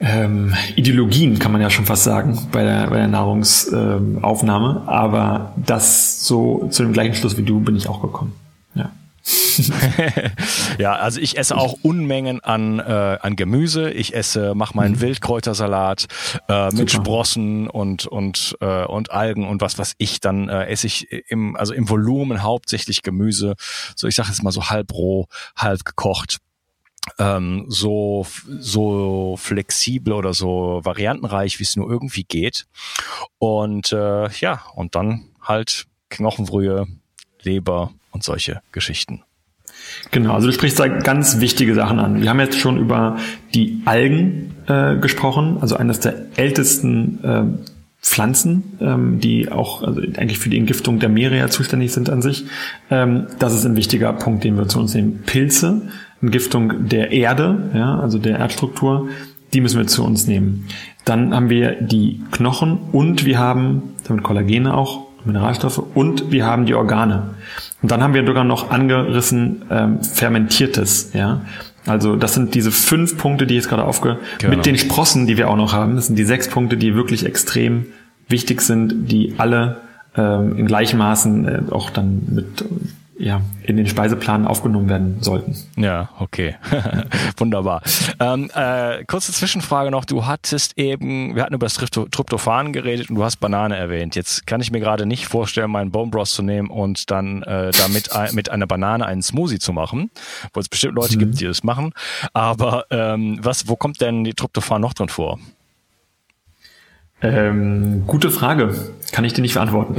ähm, 0.00 0.54
Ideologien, 0.74 1.38
kann 1.38 1.52
man 1.52 1.60
ja 1.60 1.70
schon 1.70 1.84
fast 1.84 2.02
sagen, 2.02 2.48
bei 2.50 2.64
der, 2.64 2.88
bei 2.88 2.96
der 2.96 3.08
Nahrungsaufnahme. 3.08 4.82
Ähm, 4.82 4.88
Aber 4.88 5.54
das 5.56 6.26
so 6.26 6.68
zu 6.70 6.82
dem 6.82 6.92
gleichen 6.92 7.14
Schluss 7.14 7.36
wie 7.36 7.42
du 7.42 7.60
bin 7.60 7.76
ich 7.76 7.88
auch 7.88 8.02
gekommen. 8.02 8.32
Ja. 8.74 8.90
ja, 10.78 10.94
also 10.96 11.20
ich 11.20 11.38
esse 11.38 11.56
auch 11.56 11.78
Unmengen 11.82 12.40
an, 12.40 12.78
äh, 12.78 13.18
an 13.20 13.36
Gemüse. 13.36 13.90
Ich 13.90 14.14
esse, 14.14 14.54
mache 14.54 14.76
meinen 14.76 14.96
mhm. 14.96 15.00
Wildkräutersalat 15.00 16.06
äh, 16.48 16.70
mit 16.70 16.90
Sprossen 16.90 17.68
und 17.68 18.06
und 18.06 18.56
äh, 18.60 18.84
und 18.84 19.12
Algen 19.12 19.48
und 19.48 19.62
was 19.62 19.78
was 19.78 19.94
ich 19.98 20.20
dann 20.20 20.48
äh, 20.48 20.66
esse 20.66 20.86
ich 20.86 21.10
im 21.30 21.56
also 21.56 21.72
im 21.72 21.88
Volumen 21.88 22.42
hauptsächlich 22.42 23.02
Gemüse. 23.02 23.54
So 23.96 24.06
ich 24.08 24.14
sage 24.14 24.28
jetzt 24.28 24.42
mal 24.42 24.52
so 24.52 24.68
halb 24.68 24.92
roh, 24.92 25.26
halb 25.56 25.84
gekocht. 25.84 26.38
Ähm, 27.18 27.66
so 27.68 28.26
so 28.46 29.36
flexibel 29.38 30.14
oder 30.14 30.34
so 30.34 30.80
variantenreich, 30.84 31.58
wie 31.60 31.64
es 31.64 31.76
nur 31.76 31.90
irgendwie 31.90 32.24
geht. 32.24 32.66
Und 33.38 33.92
äh, 33.92 34.28
ja, 34.28 34.62
und 34.74 34.94
dann 34.94 35.28
halt 35.40 35.86
Knochenbrühe, 36.10 36.86
Leber 37.42 37.92
und 38.14 38.22
solche 38.22 38.62
Geschichten. 38.72 39.22
Genau, 40.10 40.34
also 40.34 40.46
du 40.46 40.52
sprichst 40.52 40.80
da 40.80 40.88
ganz 40.88 41.40
wichtige 41.40 41.74
Sachen 41.74 41.98
an. 41.98 42.22
Wir 42.22 42.30
haben 42.30 42.40
jetzt 42.40 42.58
schon 42.58 42.78
über 42.78 43.18
die 43.52 43.82
Algen 43.84 44.54
äh, 44.66 44.96
gesprochen, 44.96 45.58
also 45.60 45.76
eines 45.76 46.00
der 46.00 46.14
ältesten 46.36 47.22
äh, 47.22 47.42
Pflanzen, 48.00 48.78
ähm, 48.80 49.20
die 49.20 49.50
auch 49.50 49.82
also 49.82 50.00
eigentlich 50.00 50.38
für 50.38 50.50
die 50.50 50.58
Entgiftung 50.58 51.00
der 51.00 51.08
Meere 51.08 51.36
ja 51.36 51.48
zuständig 51.48 51.92
sind 51.92 52.10
an 52.10 52.22
sich. 52.22 52.44
Ähm, 52.90 53.26
das 53.38 53.54
ist 53.54 53.64
ein 53.64 53.76
wichtiger 53.76 54.12
Punkt, 54.12 54.44
den 54.44 54.56
wir 54.56 54.68
zu 54.68 54.78
uns 54.78 54.94
nehmen. 54.94 55.22
Pilze, 55.26 55.82
Entgiftung 56.22 56.88
der 56.88 57.12
Erde, 57.12 57.70
ja, 57.74 57.98
also 57.98 58.18
der 58.18 58.38
Erdstruktur, 58.38 59.08
die 59.52 59.60
müssen 59.60 59.78
wir 59.78 59.86
zu 59.86 60.04
uns 60.04 60.26
nehmen. 60.26 60.66
Dann 61.04 61.34
haben 61.34 61.48
wir 61.48 61.80
die 61.80 62.20
Knochen 62.30 62.78
und 62.92 63.24
wir 63.24 63.38
haben, 63.38 63.94
damit 64.06 64.22
Kollagene 64.22 64.74
auch, 64.74 65.06
Mineralstoffe 65.24 65.82
und 65.94 66.30
wir 66.30 66.44
haben 66.44 66.66
die 66.66 66.74
Organe. 66.74 67.33
Und 67.82 67.90
dann 67.90 68.02
haben 68.02 68.14
wir 68.14 68.26
sogar 68.26 68.44
noch 68.44 68.70
angerissen 68.70 69.62
ähm, 69.70 70.02
fermentiertes, 70.02 71.12
ja. 71.12 71.42
Also 71.86 72.16
das 72.16 72.32
sind 72.32 72.54
diese 72.54 72.70
fünf 72.70 73.18
Punkte, 73.18 73.46
die 73.46 73.54
ich 73.54 73.62
jetzt 73.62 73.68
gerade 73.68 73.84
aufge... 73.84 74.18
Genau. 74.38 74.56
Mit 74.56 74.64
den 74.64 74.78
Sprossen, 74.78 75.26
die 75.26 75.36
wir 75.36 75.50
auch 75.50 75.56
noch 75.56 75.74
haben. 75.74 75.96
Das 75.96 76.06
sind 76.06 76.18
die 76.18 76.24
sechs 76.24 76.48
Punkte, 76.48 76.78
die 76.78 76.94
wirklich 76.94 77.26
extrem 77.26 77.86
wichtig 78.26 78.62
sind, 78.62 79.10
die 79.10 79.34
alle 79.36 79.82
ähm, 80.16 80.56
in 80.56 80.66
gleichem 80.66 80.98
Maßen 80.98 81.46
äh, 81.46 81.62
auch 81.70 81.90
dann 81.90 82.22
mit 82.30 82.64
ja, 83.16 83.42
in 83.62 83.76
den 83.76 83.86
Speiseplan 83.86 84.46
aufgenommen 84.46 84.88
werden 84.88 85.18
sollten. 85.20 85.56
Ja, 85.76 86.10
okay. 86.18 86.56
Wunderbar. 87.36 87.82
Ähm, 88.18 88.50
äh, 88.54 89.04
kurze 89.04 89.32
Zwischenfrage 89.32 89.90
noch. 89.90 90.04
Du 90.04 90.26
hattest 90.26 90.76
eben, 90.78 91.34
wir 91.34 91.42
hatten 91.42 91.54
über 91.54 91.66
das 91.66 91.74
Tryptophan 91.74 92.72
geredet 92.72 93.10
und 93.10 93.16
du 93.16 93.24
hast 93.24 93.36
Banane 93.36 93.76
erwähnt. 93.76 94.16
Jetzt 94.16 94.46
kann 94.46 94.60
ich 94.60 94.72
mir 94.72 94.80
gerade 94.80 95.06
nicht 95.06 95.26
vorstellen, 95.26 95.70
meinen 95.70 95.90
Bone 95.90 96.10
Broth 96.10 96.28
zu 96.28 96.42
nehmen 96.42 96.70
und 96.70 97.10
dann 97.10 97.42
äh, 97.42 97.70
damit 97.72 98.10
mit 98.32 98.50
einer 98.50 98.66
Banane 98.66 99.06
einen 99.06 99.22
Smoothie 99.22 99.58
zu 99.58 99.72
machen, 99.72 100.10
wo 100.52 100.60
es 100.60 100.68
bestimmt 100.68 100.94
Leute 100.94 101.14
mhm. 101.14 101.20
gibt, 101.20 101.40
die 101.40 101.44
das 101.44 101.62
machen. 101.62 101.92
Aber 102.32 102.86
ähm, 102.90 103.38
was, 103.42 103.68
wo 103.68 103.76
kommt 103.76 104.00
denn 104.00 104.24
die 104.24 104.34
Tryptophan 104.34 104.80
noch 104.80 104.94
drin 104.94 105.08
vor? 105.08 105.38
Ähm, 107.22 108.04
gute 108.06 108.30
Frage. 108.30 108.74
Kann 109.12 109.24
ich 109.24 109.32
dir 109.32 109.42
nicht 109.42 109.54
beantworten. 109.54 109.94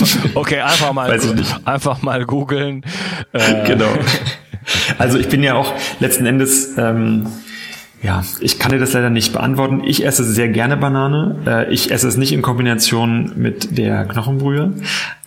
okay, 0.34 0.60
einfach 0.60 0.92
mal, 0.92 1.10
Weiß 1.10 1.24
ich 1.24 1.34
nicht. 1.34 1.66
einfach 1.66 2.02
mal 2.02 2.24
googeln. 2.24 2.84
Äh, 3.32 3.66
genau. 3.66 3.88
Also 4.98 5.18
ich 5.18 5.28
bin 5.30 5.42
ja 5.42 5.54
auch 5.54 5.72
letzten 5.98 6.26
Endes, 6.26 6.76
ähm, 6.76 7.26
ja, 8.02 8.22
ich 8.40 8.58
kann 8.58 8.70
dir 8.70 8.78
das 8.78 8.92
leider 8.92 9.08
nicht 9.08 9.32
beantworten. 9.32 9.82
Ich 9.82 10.04
esse 10.04 10.24
sehr 10.24 10.48
gerne 10.48 10.76
Banane. 10.76 11.36
Äh, 11.46 11.72
ich 11.72 11.90
esse 11.90 12.06
es 12.06 12.18
nicht 12.18 12.32
in 12.32 12.42
Kombination 12.42 13.32
mit 13.36 13.78
der 13.78 14.04
Knochenbrühe. 14.04 14.74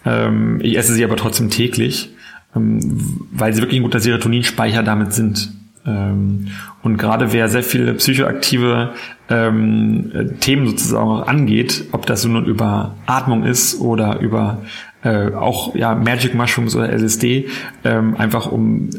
Ähm, 0.06 0.60
ich 0.62 0.78
esse 0.78 0.94
sie 0.94 1.04
aber 1.04 1.18
trotzdem 1.18 1.50
täglich, 1.50 2.12
ähm, 2.56 3.26
weil 3.32 3.54
sie 3.54 3.62
wirklich 3.62 3.80
ein 3.80 3.84
guter 3.84 4.00
Serotoninspeicher 4.00 4.84
damit 4.84 5.14
sind. 5.14 5.50
Ähm, 5.86 6.48
und 6.84 6.98
gerade 6.98 7.34
wer 7.34 7.50
sehr 7.50 7.64
viele 7.64 7.94
psychoaktive 7.94 8.92
ähm, 9.30 10.36
Themen 10.40 10.68
sozusagen 10.68 11.24
angeht, 11.24 11.86
ob 11.92 12.06
das 12.06 12.26
nun 12.26 12.46
über 12.46 12.96
Atmung 13.06 13.44
ist 13.44 13.80
oder 13.80 14.20
über 14.20 14.60
äh, 15.04 15.34
auch 15.34 15.76
ja 15.76 15.96
Magic 15.96 16.36
Mushrooms 16.36 16.76
oder 16.76 16.90
LSD, 16.92 17.48
ähm, 17.84 18.16
einfach 18.18 18.52
um 18.52 18.90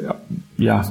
ja 0.56 0.84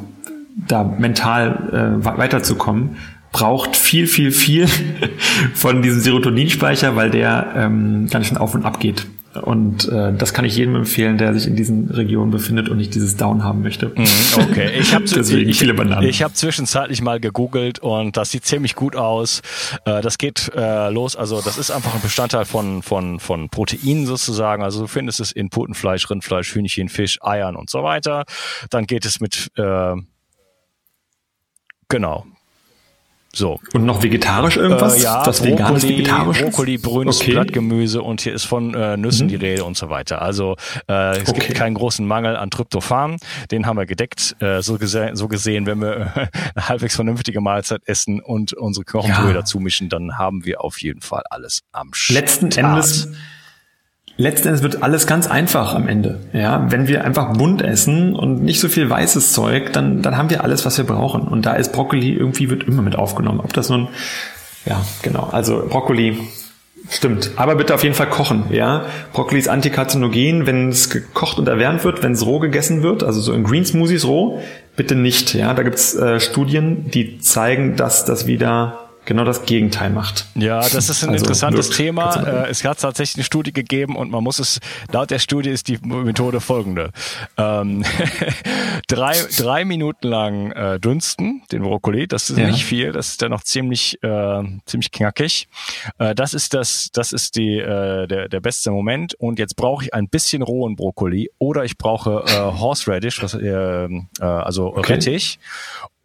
da 0.67 0.83
mental 0.83 1.99
äh, 2.01 2.05
weiterzukommen, 2.05 2.97
braucht 3.31 3.75
viel, 3.75 4.07
viel, 4.07 4.31
viel 4.31 4.67
von 5.53 5.81
diesem 5.81 6.01
Serotoninspeicher, 6.01 6.95
weil 6.95 7.09
der 7.09 7.53
ähm, 7.55 8.07
ganz 8.09 8.27
schön 8.27 8.37
auf 8.37 8.53
und 8.53 8.65
ab 8.65 8.79
geht. 8.79 9.07
Und 9.41 9.87
äh, 9.87 10.13
das 10.13 10.33
kann 10.33 10.45
ich 10.45 10.57
jedem 10.57 10.75
empfehlen, 10.75 11.17
der 11.17 11.33
sich 11.33 11.47
in 11.47 11.55
diesen 11.55 11.89
Regionen 11.89 12.31
befindet 12.31 12.69
und 12.69 12.77
nicht 12.77 12.93
dieses 12.95 13.15
Down 13.15 13.43
haben 13.43 13.61
möchte. 13.61 13.87
Mhm, 13.87 14.05
okay, 14.37 14.71
ich 14.79 14.93
habe 14.93 15.05
Deswegen 15.15 15.53
viele 15.53 15.73
Bananen. 15.73 16.03
Ich, 16.03 16.17
ich 16.17 16.23
habe 16.23 16.33
zwischenzeitlich 16.33 17.01
mal 17.01 17.19
gegoogelt 17.19 17.79
und 17.79 18.17
das 18.17 18.31
sieht 18.31 18.45
ziemlich 18.45 18.75
gut 18.75 18.95
aus. 18.95 19.41
Äh, 19.85 20.01
das 20.01 20.17
geht 20.17 20.51
äh, 20.55 20.89
los, 20.89 21.15
also 21.15 21.41
das 21.41 21.57
ist 21.57 21.71
einfach 21.71 21.95
ein 21.95 22.01
Bestandteil 22.01 22.45
von 22.45 22.81
von 22.81 23.19
von 23.19 23.49
Proteinen 23.49 24.05
sozusagen. 24.05 24.63
Also 24.63 24.81
du 24.81 24.87
findest 24.87 25.19
es 25.19 25.31
in 25.31 25.49
Putenfleisch, 25.49 26.09
Rindfleisch, 26.09 26.53
Hühnchen, 26.53 26.89
Fisch, 26.89 27.17
Eiern 27.21 27.55
und 27.55 27.69
so 27.69 27.83
weiter. 27.83 28.25
Dann 28.69 28.85
geht 28.85 29.05
es 29.05 29.19
mit 29.19 29.51
äh, 29.57 29.95
Genau. 31.91 32.25
So. 33.33 33.59
Und 33.73 33.85
noch 33.85 34.03
vegetarisch 34.03 34.57
irgendwas? 34.57 34.99
Äh, 34.99 35.03
ja, 35.03 35.25
was 35.25 35.43
veganes 35.43 35.87
vegetarisch? 35.87 36.41
Brokkoli, 36.41 36.77
grünes 36.77 37.21
okay. 37.21 37.31
Blattgemüse 37.31 38.01
und 38.01 38.21
hier 38.21 38.33
ist 38.33 38.43
von 38.43 38.73
äh, 38.73 38.97
Nüssen 38.97 39.27
mhm. 39.27 39.29
die 39.29 39.35
Rede 39.35 39.63
und 39.63 39.77
so 39.77 39.89
weiter. 39.89 40.21
Also 40.21 40.57
äh, 40.89 41.17
es 41.17 41.29
okay. 41.29 41.39
gibt 41.39 41.55
keinen 41.55 41.75
großen 41.75 42.05
Mangel 42.05 42.35
an 42.35 42.49
Tryptophan, 42.49 43.17
den 43.51 43.65
haben 43.65 43.77
wir 43.77 43.85
gedeckt. 43.85 44.35
Äh, 44.41 44.61
so, 44.61 44.77
gese 44.77 45.11
so 45.13 45.29
gesehen, 45.29 45.65
wenn 45.65 45.79
wir 45.79 45.97
äh, 45.97 46.27
eine 46.55 46.69
halbwegs 46.69 46.95
vernünftige 46.95 47.39
Mahlzeit 47.39 47.81
essen 47.85 48.19
und 48.19 48.53
unsere 48.53 48.83
Knochenbrühe 48.83 49.29
ja. 49.29 49.33
dazu 49.33 49.59
mischen, 49.59 49.87
dann 49.87 50.17
haben 50.17 50.43
wir 50.43 50.61
auf 50.61 50.81
jeden 50.81 51.01
Fall 51.01 51.23
alles 51.29 51.61
am 51.71 51.93
Start. 51.93 52.19
Letzten 52.19 52.51
Endes 52.51 53.07
Letzten 54.17 54.49
Endes 54.49 54.61
wird 54.61 54.83
alles 54.83 55.07
ganz 55.07 55.27
einfach 55.27 55.73
am 55.73 55.87
Ende. 55.87 56.19
Ja, 56.33 56.67
wenn 56.69 56.87
wir 56.87 57.03
einfach 57.03 57.33
bunt 57.33 57.61
essen 57.61 58.15
und 58.15 58.43
nicht 58.43 58.59
so 58.59 58.69
viel 58.69 58.89
weißes 58.89 59.33
Zeug, 59.33 59.73
dann, 59.73 60.01
dann 60.01 60.17
haben 60.17 60.29
wir 60.29 60.43
alles, 60.43 60.65
was 60.65 60.77
wir 60.77 60.85
brauchen. 60.85 61.23
Und 61.23 61.45
da 61.45 61.53
ist 61.53 61.71
Brokkoli 61.71 62.13
irgendwie 62.13 62.49
wird 62.49 62.63
immer 62.63 62.81
mit 62.81 62.95
aufgenommen. 62.95 63.39
Ob 63.39 63.53
das 63.53 63.69
nun, 63.69 63.87
ja, 64.65 64.81
genau. 65.01 65.29
Also 65.31 65.65
Brokkoli 65.67 66.17
stimmt. 66.89 67.31
Aber 67.35 67.55
bitte 67.55 67.73
auf 67.73 67.83
jeden 67.83 67.95
Fall 67.95 68.09
kochen. 68.09 68.45
Ja, 68.51 68.85
Brokkoli 69.13 69.39
ist 69.39 69.47
antikarzinogen, 69.47 70.45
wenn 70.45 70.69
es 70.69 70.89
gekocht 70.89 71.39
und 71.39 71.47
erwärmt 71.47 71.83
wird, 71.83 72.03
wenn 72.03 72.11
es 72.11 72.25
roh 72.25 72.39
gegessen 72.39 72.83
wird, 72.83 73.03
also 73.03 73.21
so 73.21 73.33
in 73.33 73.43
Green 73.43 73.65
Smoothies 73.65 74.05
roh, 74.05 74.41
bitte 74.75 74.95
nicht. 74.95 75.33
Ja, 75.33 75.53
da 75.53 75.63
gibt's 75.63 75.95
äh, 75.95 76.19
Studien, 76.19 76.91
die 76.91 77.19
zeigen, 77.19 77.75
dass 77.75 78.05
das 78.05 78.27
wieder 78.27 78.90
genau 79.05 79.23
das 79.23 79.45
Gegenteil 79.45 79.89
macht. 79.89 80.25
Ja, 80.35 80.59
das 80.59 80.89
ist 80.89 81.03
ein 81.03 81.09
also 81.09 81.23
interessantes 81.23 81.67
wirkt, 81.69 81.77
Thema. 81.77 82.15
Äh, 82.45 82.49
es 82.49 82.63
hat 82.63 82.79
tatsächlich 82.79 83.17
eine 83.17 83.23
Studie 83.23 83.51
gegeben 83.51 83.95
und 83.95 84.11
man 84.11 84.23
muss 84.23 84.39
es, 84.39 84.59
laut 84.91 85.09
der 85.11 85.19
Studie 85.19 85.49
ist 85.49 85.67
die 85.67 85.77
Methode 85.81 86.39
folgende. 86.39 86.91
Ähm, 87.37 87.83
drei, 88.87 89.15
drei 89.37 89.65
Minuten 89.65 90.07
lang 90.07 90.51
äh, 90.51 90.79
dünsten, 90.79 91.43
den 91.51 91.63
Brokkoli, 91.63 92.07
das 92.07 92.29
ist 92.29 92.37
ja. 92.37 92.47
nicht 92.47 92.65
viel, 92.65 92.91
das 92.91 93.09
ist 93.09 93.21
dann 93.21 93.31
noch 93.31 93.43
ziemlich, 93.43 94.01
äh, 94.03 94.43
ziemlich 94.65 94.91
knackig. 94.91 95.47
Äh, 95.97 96.15
das 96.15 96.33
ist 96.33 96.53
das, 96.53 96.89
das 96.93 97.11
ist 97.11 97.35
die, 97.35 97.57
äh, 97.57 98.07
der, 98.07 98.29
der 98.29 98.39
beste 98.39 98.71
Moment 98.71 99.13
und 99.15 99.39
jetzt 99.39 99.55
brauche 99.55 99.85
ich 99.85 99.93
ein 99.93 100.09
bisschen 100.09 100.41
rohen 100.41 100.75
Brokkoli 100.75 101.31
oder 101.39 101.65
ich 101.65 101.77
brauche 101.77 102.23
äh, 102.27 102.59
Horseradish, 102.59 103.21
was, 103.23 103.33
äh, 103.33 103.47
äh, 103.47 103.89
also 104.19 104.75
okay. 104.75 104.93
Rettich 104.93 105.39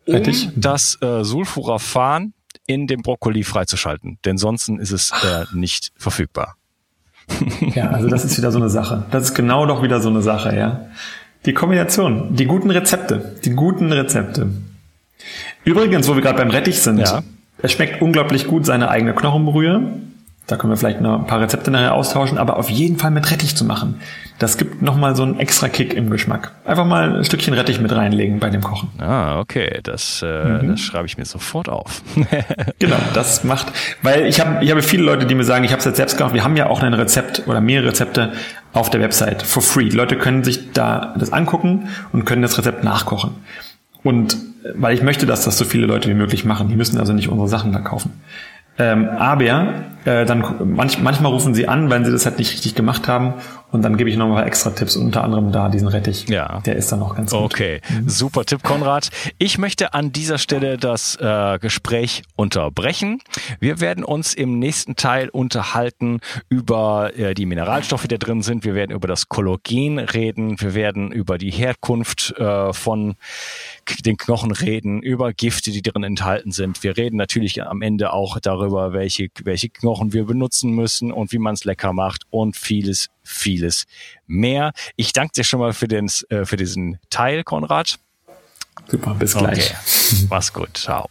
um 0.07 0.23
das 0.55 1.01
äh, 1.03 1.25
Sulforaphan 1.25 2.33
in 2.67 2.87
dem 2.87 3.03
Brokkoli 3.03 3.45
freizuschalten, 3.45 4.19
denn 4.25 4.39
sonst 4.39 4.69
ist 4.69 4.93
es 4.93 5.13
äh, 5.13 5.45
nicht 5.55 5.93
verfügbar. 5.97 6.57
Ja, 7.75 7.91
also 7.91 8.09
das 8.09 8.25
ist 8.25 8.39
wieder 8.39 8.53
so 8.53 8.59
eine 8.59 8.71
Sache. 8.71 9.05
Das 9.11 9.25
ist 9.25 9.35
genau 9.35 9.67
doch 9.67 9.83
wieder 9.83 10.01
so 10.01 10.09
eine 10.09 10.23
Sache, 10.23 10.57
ja. 10.57 10.87
Die 11.45 11.55
Kombination, 11.55 12.35
die 12.35 12.47
guten 12.47 12.71
Rezepte, 12.71 13.37
die 13.45 13.51
guten 13.51 13.93
Rezepte. 13.93 14.49
Übrigens, 15.65 16.09
wo 16.09 16.15
wir 16.15 16.23
gerade 16.23 16.39
beim 16.39 16.51
Rettich 16.51 16.81
sind, 16.81 16.99
ja. 16.99 17.23
es 17.63 17.73
schmeckt 17.73 18.01
unglaublich 18.01 18.47
gut 18.47 18.67
seine 18.67 18.89
eigene 18.91 19.15
Knochenbrühe. 19.15 19.83
Da 20.47 20.57
können 20.57 20.73
wir 20.73 20.77
vielleicht 20.77 21.01
noch 21.01 21.19
ein 21.19 21.27
paar 21.27 21.41
Rezepte 21.41 21.73
nachher 21.73 21.95
austauschen, 21.95 22.39
aber 22.39 22.57
auf 22.57 22.71
jeden 22.71 22.99
Fall 22.99 23.11
mit 23.11 23.29
Rettich 23.33 23.57
zu 23.57 23.65
machen. 23.65 24.01
Das 24.39 24.59
gibt 24.59 24.81
nochmal 24.81 25.17
so 25.17 25.25
einen 25.25 25.41
extra 25.41 25.69
Kick 25.69 25.93
im 25.93 26.09
Geschmack. 26.09 26.53
Einfach 26.65 26.85
mal 26.85 27.17
ein 27.17 27.25
Stückchen 27.25 27.53
Rettich 27.53 27.81
mit 27.81 27.91
reinlegen 27.91 28.39
bei 28.39 28.49
dem 28.49 28.61
Kochen. 28.61 28.91
Ah, 28.99 29.41
okay. 29.41 29.81
Das, 29.83 30.23
äh, 30.23 30.45
mhm. 30.45 30.69
das 30.69 30.81
schreibe 30.81 31.07
ich 31.07 31.19
mir 31.19 31.25
sofort 31.25 31.69
auf. 31.69 32.01
genau, 32.79 32.97
das 33.15 33.43
macht, 33.43 33.73
weil 34.03 34.27
ich 34.27 34.39
habe 34.39 34.65
ich 34.65 34.71
habe 34.71 34.83
viele 34.83 35.03
Leute, 35.03 35.27
die 35.27 35.35
mir 35.35 35.43
sagen, 35.43 35.65
ich 35.65 35.73
habe 35.73 35.81
es 35.81 35.85
jetzt 35.85 35.97
selbst 35.97 36.17
gemacht. 36.17 36.33
Wir 36.33 36.45
haben 36.45 36.57
ja 36.57 36.69
auch 36.69 36.81
ein 36.81 36.95
Rezept 36.95 37.43
oder 37.47 37.61
mehrere 37.61 37.89
Rezepte 37.89 38.33
auf 38.73 38.89
der 38.89 39.01
Website 39.01 39.43
for 39.43 39.63
free. 39.63 39.89
Die 39.89 39.97
Leute 39.97 40.17
können 40.17 40.45
sich 40.45 40.73
da 40.73 41.15
das 41.19 41.33
angucken 41.33 41.89
und 42.13 42.25
können 42.25 42.43
das 42.43 42.57
Rezept 42.57 42.85
nachkochen. 42.85 43.33
Und 44.05 44.35
äh, 44.35 44.73
weil 44.77 44.95
ich 44.95 45.03
möchte, 45.03 45.27
dass 45.27 45.45
das 45.45 45.59
so 45.59 45.65
viele 45.65 45.87
Leute 45.87 46.09
wie 46.09 46.15
möglich 46.15 46.45
machen. 46.45 46.69
Die 46.69 46.77
müssen 46.77 47.01
also 47.01 47.13
nicht 47.13 47.31
unsere 47.31 47.49
Sachen 47.49 47.73
da 47.73 47.81
kaufen. 47.81 48.13
Ähm, 48.79 49.09
aber 49.09 49.75
äh, 50.05 50.25
dann 50.25 50.45
manch, 50.75 51.01
manchmal 51.01 51.33
rufen 51.33 51.55
sie 51.55 51.67
an, 51.67 51.91
wenn 51.91 52.05
sie 52.05 52.13
das 52.13 52.27
halt 52.27 52.39
nicht 52.39 52.53
richtig 52.53 52.75
gemacht 52.75 53.09
haben 53.09 53.35
und 53.77 53.83
dann 53.83 53.99
gebe 53.99 54.09
ich 54.09 54.17
noch 54.17 54.29
mal 54.29 54.47
extra 54.47 54.71
Tipps 54.71 54.97
unter 54.97 55.23
anderem 55.23 55.53
da 55.53 55.69
diesen 55.69 55.87
Rettich. 55.87 56.27
Ja. 56.29 56.61
Der 56.65 56.77
ist 56.77 56.91
dann 56.91 57.01
noch 57.01 57.15
ganz 57.15 57.31
gut. 57.31 57.41
Okay, 57.41 57.83
mhm. 57.91 58.09
super 58.09 58.45
Tipp, 58.47 58.63
Konrad. 58.63 59.11
Ich 59.39 59.59
möchte 59.59 59.93
an 59.93 60.13
dieser 60.13 60.39
Stelle 60.39 60.79
das 60.79 61.17
äh, 61.17 61.59
Gespräch 61.59 62.23
unterbrechen. 62.37 63.21
Wir 63.61 63.81
werden 63.81 64.03
uns 64.03 64.33
im 64.33 64.59
nächsten 64.59 64.97
Teil 64.97 65.29
unterhalten 65.29 66.21
über 66.49 67.13
äh, 67.17 67.35
die 67.35 67.45
Mineralstoffe, 67.45 68.05
die 68.05 68.09
da 68.09 68.17
drin 68.17 68.41
sind. 68.41 68.65
Wir 68.65 68.75
werden 68.75 68.93
über 68.93 69.07
das 69.07 69.29
Kollagen 69.29 69.99
reden. 69.99 70.59
Wir 70.59 70.75
werden 70.75 71.13
über 71.13 71.37
die 71.37 71.51
Herkunft 71.51 72.35
äh, 72.39 72.73
von 72.73 73.17
den 74.05 74.17
Knochen 74.17 74.53
reden, 74.53 75.03
über 75.03 75.35
Gifte, 75.35 75.71
die 75.71 75.83
drin 75.83 76.03
enthalten 76.03 76.51
sind. 76.51 76.83
Wir 76.83 76.97
reden 76.97 77.17
natürlich 77.17 77.63
am 77.63 77.83
Ende 77.83 78.15
auch 78.15 78.41
darüber, 78.41 78.95
welche, 78.95 79.29
welche 79.45 79.69
Knochen 79.69 80.15
wir 80.15 80.25
benutzen 80.25 80.71
müssen 80.73 81.13
und 81.13 81.33
wie 81.33 81.39
man 81.39 81.55
es 81.55 81.65
lecker 81.65 81.93
macht 81.93 82.23
und 82.31 82.57
vieles, 82.57 83.09
vieles 83.27 83.85
mehr. 84.27 84.73
Ich 84.97 85.13
danke 85.13 85.33
dir 85.35 85.45
schon 85.45 85.61
mal 85.61 85.73
für, 85.73 85.89
den, 85.89 86.11
äh, 86.29 86.45
für 86.45 86.57
diesen 86.57 86.99
Teil, 87.11 87.45
Konrad. 87.45 87.99
Super, 88.89 89.15
bis 89.15 89.35
gleich. 89.35 89.71
Okay. 89.71 90.27
Mach's 90.31 90.53
gut. 90.53 90.77
Ciao. 90.77 91.09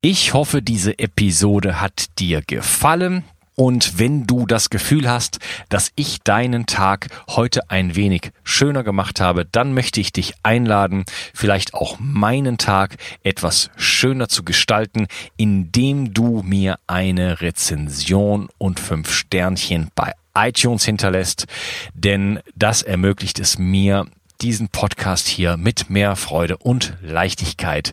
Ich 0.00 0.32
hoffe, 0.32 0.62
diese 0.62 0.98
Episode 0.98 1.80
hat 1.80 2.18
dir 2.20 2.42
gefallen. 2.46 3.24
Und 3.58 3.98
wenn 3.98 4.24
du 4.24 4.46
das 4.46 4.70
Gefühl 4.70 5.10
hast, 5.10 5.40
dass 5.68 5.90
ich 5.96 6.20
deinen 6.22 6.66
Tag 6.66 7.08
heute 7.26 7.68
ein 7.70 7.96
wenig 7.96 8.30
schöner 8.44 8.84
gemacht 8.84 9.20
habe, 9.20 9.46
dann 9.46 9.74
möchte 9.74 10.00
ich 10.00 10.12
dich 10.12 10.34
einladen, 10.44 11.04
vielleicht 11.34 11.74
auch 11.74 11.96
meinen 11.98 12.58
Tag 12.58 12.98
etwas 13.24 13.70
schöner 13.74 14.28
zu 14.28 14.44
gestalten, 14.44 15.08
indem 15.36 16.14
du 16.14 16.44
mir 16.44 16.78
eine 16.86 17.40
Rezension 17.40 18.48
und 18.58 18.78
fünf 18.78 19.12
Sternchen 19.12 19.90
bei 19.96 20.12
iTunes 20.36 20.84
hinterlässt, 20.84 21.46
denn 21.94 22.38
das 22.54 22.82
ermöglicht 22.82 23.40
es 23.40 23.58
mir, 23.58 24.06
diesen 24.40 24.68
Podcast 24.68 25.26
hier 25.26 25.56
mit 25.56 25.90
mehr 25.90 26.14
Freude 26.14 26.58
und 26.58 26.96
Leichtigkeit 27.02 27.92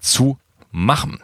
zu 0.00 0.38
machen. 0.72 1.20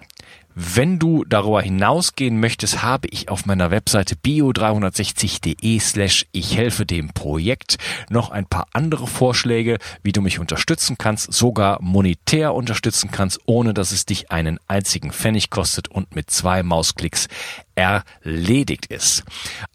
Wenn 0.56 1.00
du 1.00 1.24
darüber 1.24 1.62
hinausgehen 1.62 2.38
möchtest, 2.38 2.84
habe 2.84 3.08
ich 3.08 3.28
auf 3.28 3.44
meiner 3.44 3.72
Webseite 3.72 4.14
bio360.de 4.14 5.80
slash 5.80 6.26
ich 6.30 6.56
helfe 6.56 6.86
dem 6.86 7.08
Projekt 7.08 7.76
noch 8.08 8.30
ein 8.30 8.46
paar 8.46 8.68
andere 8.72 9.08
Vorschläge, 9.08 9.78
wie 10.04 10.12
du 10.12 10.22
mich 10.22 10.38
unterstützen 10.38 10.96
kannst, 10.96 11.32
sogar 11.32 11.82
monetär 11.82 12.54
unterstützen 12.54 13.10
kannst, 13.10 13.40
ohne 13.46 13.74
dass 13.74 13.90
es 13.90 14.06
dich 14.06 14.30
einen 14.30 14.60
einzigen 14.68 15.10
Pfennig 15.10 15.50
kostet 15.50 15.88
und 15.88 16.14
mit 16.14 16.30
zwei 16.30 16.62
Mausklicks 16.62 17.26
erledigt 17.74 18.86
ist. 18.86 19.24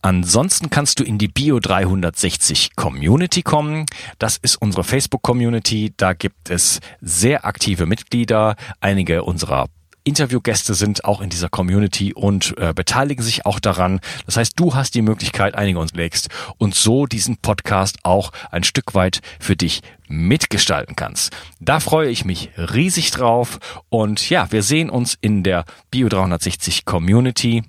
Ansonsten 0.01 0.69
kannst 0.69 1.01
du 1.01 1.03
in 1.03 1.17
die 1.17 1.27
Bio 1.27 1.59
360 1.59 2.77
Community 2.77 3.41
kommen. 3.41 3.85
Das 4.17 4.37
ist 4.37 4.55
unsere 4.55 4.85
Facebook 4.85 5.23
Community. 5.23 5.93
Da 5.97 6.13
gibt 6.13 6.49
es 6.49 6.79
sehr 7.01 7.45
aktive 7.45 7.85
Mitglieder. 7.85 8.55
Einige 8.79 9.23
unserer 9.23 9.67
Interviewgäste 10.09 10.73
sind 10.73 11.05
auch 11.05 11.21
in 11.21 11.29
dieser 11.29 11.49
Community 11.49 12.13
und 12.13 12.57
äh, 12.57 12.73
beteiligen 12.73 13.23
sich 13.23 13.45
auch 13.45 13.59
daran. 13.59 14.01
Das 14.25 14.37
heißt, 14.37 14.53
du 14.59 14.75
hast 14.75 14.95
die 14.95 15.01
Möglichkeit, 15.01 15.55
einige 15.55 15.79
uns 15.79 15.93
legst 15.93 16.29
und 16.57 16.75
so 16.75 17.05
diesen 17.05 17.37
Podcast 17.37 17.99
auch 18.03 18.31
ein 18.51 18.63
Stück 18.63 18.95
weit 18.95 19.21
für 19.39 19.55
dich 19.55 19.81
mitgestalten 20.07 20.95
kannst. 20.95 21.31
Da 21.59 21.79
freue 21.79 22.09
ich 22.09 22.25
mich 22.25 22.49
riesig 22.57 23.11
drauf 23.11 23.59
und 23.89 24.29
ja, 24.29 24.51
wir 24.51 24.63
sehen 24.63 24.89
uns 24.89 25.15
in 25.21 25.43
der 25.43 25.65
Bio 25.91 26.09
360 26.09 26.85
Community. 26.85 27.63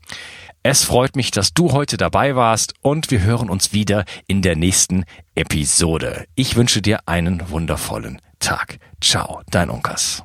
Es 0.62 0.84
freut 0.84 1.16
mich, 1.16 1.30
dass 1.30 1.54
du 1.54 1.72
heute 1.72 1.96
dabei 1.96 2.36
warst 2.36 2.74
und 2.80 3.10
wir 3.10 3.22
hören 3.22 3.50
uns 3.50 3.72
wieder 3.72 4.04
in 4.26 4.42
der 4.42 4.56
nächsten 4.56 5.04
Episode. 5.34 6.26
Ich 6.34 6.56
wünsche 6.56 6.82
dir 6.82 7.00
einen 7.06 7.50
wundervollen 7.50 8.20
Tag. 8.40 8.78
Ciao, 9.00 9.42
dein 9.50 9.70
Unkas. 9.70 10.24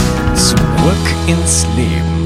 Zurück 0.41 1.05
ins 1.27 1.67
Leben. 1.75 2.20